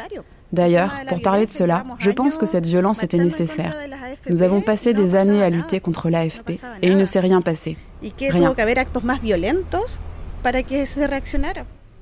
D'ailleurs, 0.51 0.93
pour 1.07 1.21
parler 1.21 1.45
de 1.45 1.51
cela, 1.51 1.83
je 1.99 2.11
pense 2.11 2.37
que 2.37 2.45
cette 2.45 2.65
violence 2.65 3.03
était 3.03 3.17
nécessaire. 3.17 3.75
Nous 4.29 4.41
avons 4.41 4.61
passé 4.61 4.93
des 4.93 5.15
années 5.15 5.43
à 5.43 5.49
lutter 5.49 5.79
contre 5.79 6.09
l'AFP 6.09 6.51
et 6.81 6.87
il 6.87 6.97
ne 6.97 7.05
s'est 7.05 7.19
rien 7.19 7.41
passé. 7.41 7.77
Rien. 8.19 8.53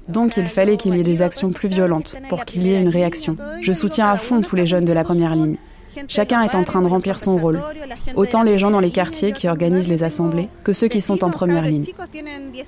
Donc 0.08 0.38
il 0.38 0.48
fallait 0.48 0.78
qu'il 0.78 0.96
y 0.96 1.00
ait 1.00 1.04
des 1.04 1.22
actions 1.22 1.52
plus 1.52 1.68
violentes 1.68 2.16
pour 2.30 2.46
qu'il 2.46 2.66
y 2.66 2.74
ait 2.74 2.80
une 2.80 2.88
réaction. 2.90 3.36
Je 3.62 3.74
soutiens 3.74 4.10
à 4.10 4.18
fond 4.18 4.42
tous 4.42 4.56
les 4.56 4.66
jeunes 4.66 4.86
de 4.86 4.94
la 4.94 5.04
première 5.04 5.36
ligne. 5.36 5.58
Chacun 6.08 6.42
est 6.44 6.56
en 6.56 6.64
train 6.64 6.82
de 6.82 6.88
remplir 6.88 7.20
son 7.20 7.38
rôle, 7.38 7.62
autant 8.16 8.44
les 8.44 8.58
gens 8.58 8.72
dans 8.72 8.80
les 8.80 8.92
quartiers 8.92 9.32
qui 9.32 9.48
organisent 9.48 9.88
les 9.88 10.04
assemblées 10.04 10.50
que 10.64 10.74
ceux 10.74 10.88
qui 10.88 11.02
sont 11.02 11.24
en 11.24 11.30
première 11.30 11.64
ligne. 11.64 11.86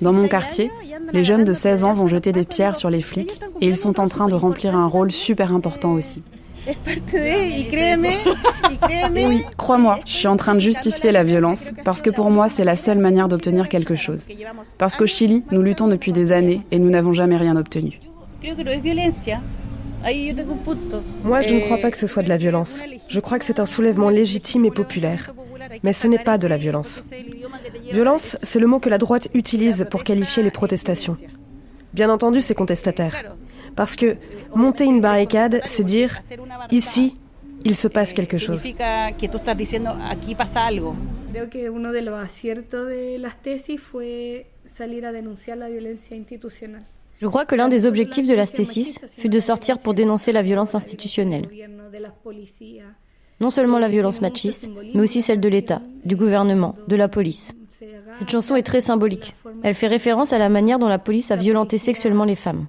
Dans 0.00 0.12
mon 0.12 0.28
quartier, 0.28 0.70
les 1.12 1.24
jeunes 1.24 1.44
de 1.44 1.52
16 1.52 1.84
ans 1.84 1.94
vont 1.94 2.06
jeter 2.06 2.32
des 2.32 2.44
pierres 2.44 2.76
sur 2.76 2.90
les 2.90 3.02
flics 3.02 3.40
et 3.60 3.66
ils 3.66 3.76
sont 3.76 4.00
en 4.00 4.06
train 4.06 4.28
de 4.28 4.34
remplir 4.34 4.74
un 4.74 4.86
rôle 4.86 5.12
super 5.12 5.52
important 5.52 5.92
aussi. 5.92 6.22
Oui, 9.12 9.44
crois-moi, 9.56 9.98
je 10.06 10.12
suis 10.12 10.28
en 10.28 10.36
train 10.36 10.54
de 10.54 10.60
justifier 10.60 11.10
la 11.12 11.24
violence 11.24 11.72
parce 11.84 12.02
que 12.02 12.10
pour 12.10 12.30
moi, 12.30 12.48
c'est 12.48 12.64
la 12.64 12.76
seule 12.76 12.98
manière 12.98 13.28
d'obtenir 13.28 13.68
quelque 13.68 13.94
chose. 13.94 14.28
Parce 14.78 14.96
qu'au 14.96 15.06
Chili, 15.06 15.42
nous 15.50 15.62
luttons 15.62 15.88
depuis 15.88 16.12
des 16.12 16.32
années 16.32 16.62
et 16.70 16.78
nous 16.78 16.90
n'avons 16.90 17.12
jamais 17.12 17.36
rien 17.36 17.56
obtenu. 17.56 17.98
Moi, 21.24 21.42
je 21.42 21.54
ne 21.54 21.60
crois 21.60 21.78
pas 21.78 21.90
que 21.90 21.98
ce 21.98 22.06
soit 22.06 22.22
de 22.22 22.28
la 22.28 22.36
violence. 22.36 22.80
Je 23.08 23.20
crois 23.20 23.38
que 23.38 23.44
c'est 23.44 23.60
un 23.60 23.66
soulèvement 23.66 24.08
légitime 24.08 24.64
et 24.64 24.70
populaire. 24.70 25.32
Mais 25.82 25.92
ce 25.92 26.06
n'est 26.06 26.18
pas 26.22 26.38
de 26.38 26.46
la 26.46 26.56
violence. 26.56 27.04
Violence, 27.92 28.36
c'est 28.42 28.58
le 28.58 28.66
mot 28.66 28.80
que 28.80 28.88
la 28.88 28.98
droite 28.98 29.28
utilise 29.34 29.86
pour 29.90 30.04
qualifier 30.04 30.42
les 30.42 30.50
protestations. 30.50 31.16
Bien 31.92 32.08
entendu, 32.08 32.40
c'est 32.40 32.54
contestataire. 32.54 33.36
Parce 33.76 33.96
que 33.96 34.16
monter 34.54 34.84
une 34.84 35.00
barricade, 35.00 35.60
c'est 35.64 35.84
dire 35.84 36.20
ici, 36.70 37.16
il 37.64 37.76
se 37.76 37.88
passe 37.88 38.12
quelque 38.12 38.38
chose. 38.38 38.62
Je 47.20 47.26
crois 47.26 47.44
que 47.44 47.54
l'un 47.54 47.68
des 47.68 47.84
objectifs 47.84 48.26
de 48.26 48.34
la 48.34 48.46
stésis 48.46 48.98
fut 49.18 49.28
de 49.28 49.40
sortir 49.40 49.78
pour 49.78 49.94
dénoncer 49.94 50.32
la 50.32 50.42
violence 50.42 50.74
institutionnelle. 50.74 51.48
Non 53.40 53.50
seulement 53.50 53.78
la 53.78 53.88
violence 53.88 54.20
machiste, 54.20 54.68
mais 54.94 55.00
aussi 55.00 55.20
celle 55.20 55.40
de 55.40 55.48
l'État, 55.48 55.82
du 56.04 56.16
gouvernement, 56.16 56.76
de 56.88 56.96
la 56.96 57.08
police. 57.08 57.52
Cette 58.18 58.30
chanson 58.30 58.56
est 58.56 58.62
très 58.62 58.80
symbolique. 58.80 59.34
Elle 59.62 59.74
fait 59.74 59.86
référence 59.86 60.32
à 60.32 60.38
la 60.38 60.48
manière 60.48 60.78
dont 60.78 60.88
la 60.88 60.98
police 60.98 61.30
a 61.30 61.36
violenté 61.36 61.78
sexuellement 61.78 62.24
les 62.24 62.36
femmes. 62.36 62.66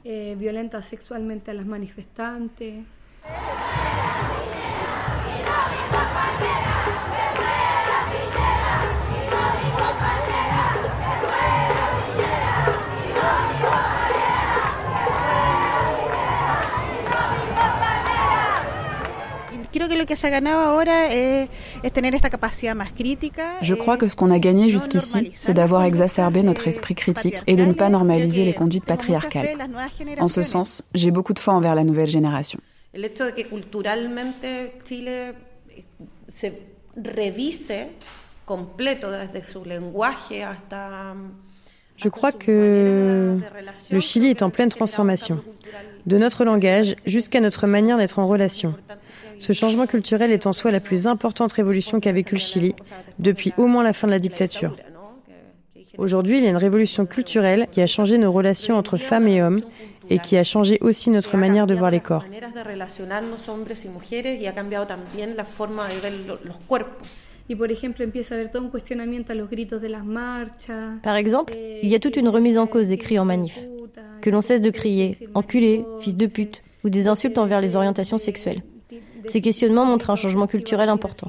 Je 23.62 23.74
crois 23.76 23.98
que 23.98 24.08
ce 24.10 24.16
qu'on 24.16 24.32
a 24.32 24.40
gagné 24.40 24.70
jusqu'ici, 24.70 25.32
c'est 25.34 25.54
d'avoir 25.54 25.84
exacerbé 25.84 26.44
notre 26.44 26.68
esprit 26.68 26.96
critique 26.96 27.38
et 27.48 27.56
de 27.56 27.66
ne 27.66 27.74
pas 27.74 27.90
normaliser 27.90 28.46
les 28.46 28.54
conduites 28.54 28.86
patriarcales. 28.86 29.50
En 30.20 30.28
ce 30.28 30.44
sens, 30.44 30.84
j'ai 30.94 31.12
beaucoup 31.12 31.34
de 31.34 31.40
foi 31.40 31.54
envers 31.54 31.76
la 31.76 31.84
nouvelle 31.84 32.10
génération. 32.10 32.60
Je 41.98 42.10
crois 42.10 42.32
que 42.32 43.38
le 43.92 44.00
Chili 44.00 44.28
est 44.28 44.42
en 44.42 44.50
pleine 44.50 44.70
transformation, 44.70 45.44
de 46.06 46.18
notre 46.18 46.44
langage 46.44 46.96
jusqu'à 47.06 47.40
notre 47.40 47.68
manière 47.68 47.98
d'être 47.98 48.20
en 48.20 48.28
relation. 48.28 48.76
Ce 49.41 49.54
changement 49.54 49.88
culturel 49.88 50.32
est 50.32 50.45
en 50.45 50.51
soi 50.51 50.69
la 50.69 50.80
plus 50.80 51.08
importante 51.08 51.51
révolution 51.51 51.99
qu'a 51.99 52.12
vécu 52.12 52.36
le 52.36 52.39
Chili 52.39 52.75
depuis 53.17 53.54
au 53.58 53.65
moins 53.65 53.84
la 53.84 53.91
fin 53.91 54.06
de 54.06 54.12
la 54.12 54.19
dictature. 54.19 54.75
Aujourd'hui, 55.97 56.38
il 56.38 56.43
y 56.43 56.47
a 56.47 56.51
une 56.51 56.58
révolution 56.58 57.08
culturelle 57.08 57.65
qui 57.71 57.82
a 57.82 57.88
changé 57.88 58.19
nos 58.19 58.32
relations 58.32 58.75
entre 58.75 58.97
femmes 58.97 59.27
et 59.27 59.41
hommes 59.41 59.62
et 60.12 60.19
qui 60.19 60.38
a 60.38 60.43
changé 60.43 60.77
aussi 60.82 61.10
notre 61.10 61.38
manière 61.38 61.65
de 61.65 61.73
voir 61.73 61.89
les 61.89 61.99
corps. 61.99 62.23
Par 71.01 71.15
exemple, 71.15 71.54
il 71.82 71.89
y 71.89 71.95
a 71.95 71.99
toute 71.99 72.15
une 72.15 72.30
remise 72.30 72.58
en 72.60 72.67
cause 72.67 72.89
des 72.89 72.97
cris 72.99 73.17
en 73.17 73.25
manif. 73.25 73.60
Que 74.21 74.30
l'on 74.30 74.43
cesse 74.43 74.62
de 74.62 74.69
crier 74.69 75.17
enculé, 75.34 75.84
fils 75.99 76.15
de 76.15 76.27
pute 76.27 76.62
ou 76.84 76.91
des 76.91 77.08
insultes 77.08 77.39
envers 77.39 77.60
les 77.60 77.75
orientations 77.75 78.19
sexuelles. 78.19 78.62
Ces 79.28 79.42
questionnements 79.42 79.86
montrent 79.86 80.10
un 80.12 80.16
changement 80.16 80.48
culturel 80.48 80.90
important. 80.90 81.28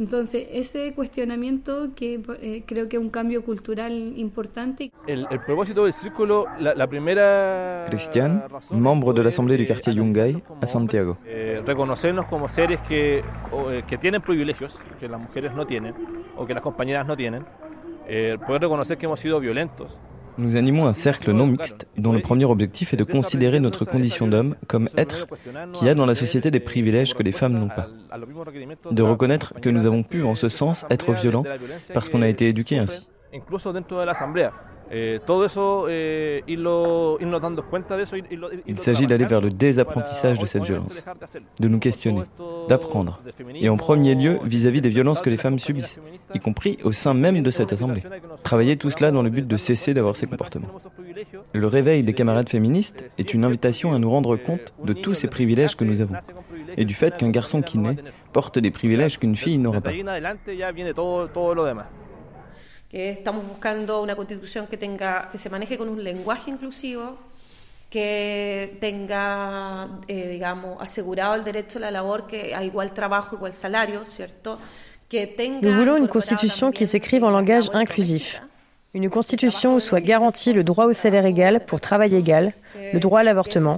Entonces, 0.00 0.46
ese 0.52 0.94
cuestionamiento 0.94 1.88
que 1.96 2.20
eh, 2.40 2.62
creo 2.64 2.88
que 2.88 2.96
es 2.96 3.02
un 3.02 3.10
cambio 3.10 3.42
cultural 3.42 4.12
importante. 4.16 4.92
El, 5.08 5.26
el 5.28 5.40
propósito 5.40 5.82
del 5.84 5.92
círculo, 5.92 6.46
la, 6.60 6.72
la 6.76 6.86
primera. 6.86 7.86
Cristian, 7.90 8.44
membre 8.70 9.12
de 9.12 9.24
l'Assemblée 9.24 9.56
du 9.56 9.66
quartier 9.66 9.96
Yungay 9.96 10.40
à 10.60 10.66
Santiago. 10.68 11.18
Eh, 11.26 11.62
reconocernos 11.66 12.26
como 12.26 12.48
seres 12.48 12.78
que, 12.86 13.24
o, 13.50 13.72
eh, 13.72 13.82
que 13.88 13.98
tienen 13.98 14.22
privilegios 14.22 14.78
que 15.00 15.08
las 15.08 15.20
mujeres 15.20 15.52
no 15.54 15.66
tienen 15.66 15.94
o 16.36 16.46
que 16.46 16.54
las 16.54 16.62
compañeras 16.62 17.04
no 17.04 17.16
tienen. 17.16 17.44
Eh, 18.06 18.38
poder 18.46 18.62
reconocer 18.62 18.98
que 18.98 19.06
hemos 19.06 19.18
sido 19.18 19.40
violentos 19.40 19.96
Nous 20.38 20.56
animons 20.56 20.86
un 20.86 20.92
cercle 20.92 21.32
non 21.32 21.46
mixte 21.46 21.88
dont 21.96 22.12
le 22.12 22.20
premier 22.20 22.44
objectif 22.44 22.94
est 22.94 22.96
de 22.96 23.04
considérer 23.04 23.58
notre 23.58 23.84
condition 23.84 24.28
d'homme 24.28 24.54
comme 24.68 24.88
être 24.96 25.26
qui 25.72 25.88
a 25.88 25.94
dans 25.94 26.06
la 26.06 26.14
société 26.14 26.50
des 26.52 26.60
privilèges 26.60 27.14
que 27.14 27.24
les 27.24 27.32
femmes 27.32 27.58
n'ont 27.58 27.68
pas. 27.68 27.88
De 28.90 29.02
reconnaître 29.02 29.52
que 29.60 29.68
nous 29.68 29.84
avons 29.84 30.04
pu 30.04 30.22
en 30.22 30.36
ce 30.36 30.48
sens 30.48 30.86
être 30.90 31.12
violents 31.12 31.44
parce 31.92 32.08
qu'on 32.08 32.22
a 32.22 32.28
été 32.28 32.48
éduqués 32.48 32.78
ainsi. 32.78 33.08
Il 34.90 35.20
s'agit 38.78 39.06
d'aller 39.06 39.26
vers 39.26 39.40
le 39.40 39.50
désapprentissage 39.50 40.38
de 40.38 40.46
cette 40.46 40.64
violence, 40.64 41.04
de 41.60 41.68
nous 41.68 41.78
questionner, 41.78 42.22
d'apprendre, 42.68 43.20
et 43.54 43.68
en 43.68 43.76
premier 43.76 44.14
lieu 44.14 44.38
vis-à-vis 44.44 44.80
des 44.80 44.88
violences 44.88 45.20
que 45.20 45.30
les 45.30 45.36
femmes 45.36 45.58
subissent, 45.58 46.00
y 46.34 46.38
compris 46.40 46.78
au 46.84 46.92
sein 46.92 47.12
même 47.14 47.42
de 47.42 47.50
cette 47.50 47.72
assemblée. 47.72 48.02
Travailler 48.42 48.76
tout 48.76 48.90
cela 48.90 49.10
dans 49.10 49.22
le 49.22 49.30
but 49.30 49.46
de 49.46 49.56
cesser 49.56 49.92
d'avoir 49.94 50.16
ces 50.16 50.26
comportements. 50.26 50.68
Le 51.52 51.66
réveil 51.66 52.02
des 52.02 52.14
camarades 52.14 52.48
féministes 52.48 53.04
est 53.18 53.34
une 53.34 53.44
invitation 53.44 53.92
à 53.92 53.98
nous 53.98 54.10
rendre 54.10 54.36
compte 54.36 54.72
de 54.84 54.92
tous 54.92 55.14
ces 55.14 55.28
privilèges 55.28 55.76
que 55.76 55.84
nous 55.84 56.00
avons, 56.00 56.16
et 56.76 56.84
du 56.84 56.94
fait 56.94 57.16
qu'un 57.16 57.30
garçon 57.30 57.60
qui 57.60 57.78
naît 57.78 57.96
porte 58.32 58.58
des 58.58 58.70
privilèges 58.70 59.18
qu'une 59.18 59.36
fille 59.36 59.58
n'aura 59.58 59.80
pas. 59.80 59.92
Que 62.90 63.10
estamos 63.10 63.46
buscando 63.46 64.02
una 64.02 64.16
constitución 64.16 64.66
que 64.66 64.76
tenga 64.76 65.28
que 65.30 65.38
se 65.38 65.50
maneje 65.50 65.76
con 65.76 65.88
un 65.88 66.02
lenguaje 66.02 66.50
inclusivo 66.50 67.16
que 67.90 68.76
tenga, 68.80 69.88
eh, 70.08 70.28
digamos, 70.28 70.80
asegurado 70.80 71.34
el 71.34 71.44
derecho 71.44 71.78
a 71.78 71.82
la 71.82 71.90
labor, 71.90 72.26
que 72.26 72.54
a 72.54 72.62
igual 72.62 72.92
trabajo, 72.92 73.36
igual 73.36 73.54
salario, 73.54 74.04
¿cierto? 74.04 74.58
Que 75.08 75.26
tenga 75.26 75.66
Nous 75.66 75.74
voulons 75.74 75.96
une 75.96 76.08
constitution 76.08 76.70
qui 76.70 76.84
s'écrive 76.84 77.24
en 77.24 77.30
langage 77.30 77.70
inclusif. 77.72 78.42
Une 78.94 79.10
constitution 79.10 79.74
où 79.74 79.80
soit 79.80 80.00
garanti 80.00 80.52
le 80.52 80.64
droit 80.64 80.86
au 80.86 80.92
salaire 80.92 81.26
égal 81.26 81.64
pour 81.64 81.80
travail 81.80 82.14
égal, 82.14 82.54
le 82.92 82.98
droit 82.98 83.20
à 83.20 83.22
l'avortement. 83.22 83.76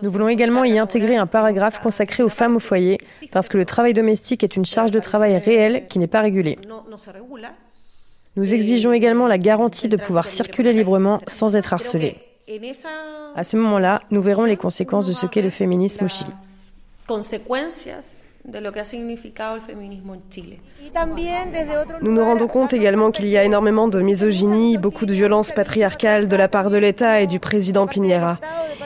Nous 0.00 0.10
voulons 0.10 0.28
également 0.28 0.64
y 0.64 0.78
intégrer 0.78 1.16
un 1.16 1.26
paragraphe 1.26 1.80
consacré 1.80 2.22
aux 2.22 2.28
femmes 2.28 2.56
au 2.56 2.60
foyer, 2.60 2.98
parce 3.32 3.48
que 3.48 3.58
le 3.58 3.64
travail 3.64 3.94
domestique 3.94 4.44
est 4.44 4.56
une 4.56 4.64
charge 4.64 4.92
de 4.92 5.00
travail 5.00 5.36
réelle 5.38 5.86
qui 5.88 5.98
n'est 5.98 6.06
pas 6.06 6.20
régulée. 6.20 6.56
Nous 8.36 8.52
exigeons 8.52 8.92
également 8.92 9.26
la 9.26 9.38
garantie 9.38 9.88
de 9.88 9.96
pouvoir 9.96 10.28
circuler 10.28 10.74
librement 10.74 11.20
sans 11.26 11.56
être 11.56 11.72
harcelé. 11.72 12.16
À 13.34 13.44
ce 13.44 13.56
moment-là, 13.56 14.02
nous 14.10 14.20
verrons 14.20 14.44
les 14.44 14.56
conséquences 14.56 15.06
de 15.06 15.14
ce 15.14 15.26
qu'est 15.26 15.42
le 15.42 15.50
féminisme 15.50 16.04
au 16.04 16.08
Chili. 16.08 16.30
Nous 22.00 22.12
nous 22.12 22.24
rendons 22.24 22.46
compte 22.46 22.72
également 22.72 23.10
qu'il 23.10 23.26
y 23.26 23.36
a 23.36 23.44
énormément 23.44 23.88
de 23.88 24.00
misogynie, 24.00 24.78
beaucoup 24.78 25.04
de 25.04 25.12
violences 25.12 25.50
patriarcales 25.52 26.28
de 26.28 26.36
la 26.36 26.48
part 26.48 26.70
de 26.70 26.76
l'État 26.76 27.20
et 27.20 27.26
du 27.26 27.40
président 27.40 27.86
Piñera. 27.86 28.38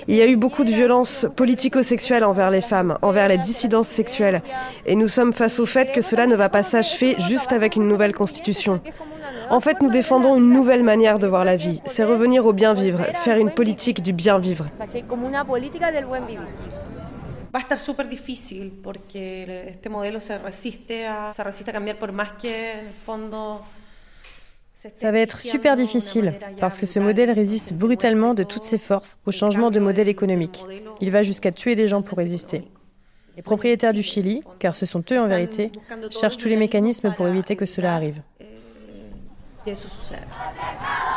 Il 0.09 0.17
y 0.17 0.23
a 0.23 0.27
eu 0.27 0.37
beaucoup 0.37 0.65
de 0.65 0.71
violences 0.71 1.27
politico-sexuelles 1.37 2.25
envers 2.25 2.51
les 2.51 2.63
femmes, 2.63 2.97
envers 3.03 3.29
les 3.29 3.39
dissidences 3.39 3.89
sexuelles. 3.89 4.41
Et 4.87 4.97
nous 4.97 5.09
sommes 5.09 5.33
face 5.33 5.61
au 5.61 5.67
fait 5.67 5.93
que 5.93 6.01
cela 6.01 6.27
ne 6.27 6.37
va 6.37 6.49
pas 6.49 6.63
s'achever 6.63 7.17
juste 7.19 7.53
avec 7.53 7.77
une 7.77 7.87
nouvelle 7.87 8.15
constitution. 8.15 8.81
En 9.51 9.61
fait, 9.61 9.81
nous 9.81 9.91
défendons 9.91 10.37
une 10.37 10.53
nouvelle 10.53 10.85
manière 10.85 11.19
de 11.19 11.27
voir 11.27 11.45
la 11.45 11.57
vie. 11.57 11.83
C'est 11.85 12.05
revenir 12.05 12.47
au 12.47 12.53
bien 12.53 12.73
vivre, 12.73 13.01
faire 13.25 13.37
une 13.37 13.51
politique 13.51 14.03
du 14.03 14.13
bien 14.13 14.39
vivre. 14.39 14.67
Va 17.53 17.59
a 17.59 17.63
estar 17.63 17.79
súper 17.79 18.09
difícil 18.09 18.81
porque 18.83 19.71
este 19.71 19.89
modelo 19.89 20.21
se 20.21 20.39
resiste 20.39 21.07
a, 21.07 21.33
se 21.33 21.43
resiste 21.43 21.71
a 21.71 21.75
cambiar 21.75 21.99
por 21.99 22.13
más 22.13 22.33
que 22.33 22.73
en 22.73 22.87
el 22.87 22.95
fondo 22.95 23.65
Ça 24.97 25.13
va 25.13 25.19
être 25.19 25.41
super 25.41 25.77
difficile 25.77 26.39
parce 26.59 26.79
que 26.79 26.87
ce 26.87 26.99
modèle 26.99 27.31
résiste 27.31 27.75
brutalement 27.75 28.33
de 28.33 28.45
toutes 28.45 28.65
ses 28.65 28.79
forces 28.79 29.19
au 29.27 29.31
changement 29.31 29.71
de 29.71 29.79
modèle 29.79 30.09
économique. 30.09 30.65
Il 31.03 31.11
va 31.11 31.23
jusqu'à 31.23 31.53
tuer 31.53 31.75
des 31.75 31.87
gens 31.87 32.01
pour 32.01 32.17
résister. 32.17 32.65
Les 33.37 33.43
propriétaires 33.43 33.93
du 33.93 34.03
Chili, 34.03 34.43
car 34.59 34.75
ce 34.75 34.87
sont 34.87 35.05
eux 35.13 35.21
en 35.21 35.29
vérité, 35.29 35.71
cherchent 36.11 36.39
tous 36.39 36.49
les 36.49 36.57
mécanismes 36.57 37.13
pour 37.15 37.29
éviter 37.29 37.57
que 37.57 37.67
cela 37.67 37.95
arrive. 37.95 38.23
suceda. 39.67 41.10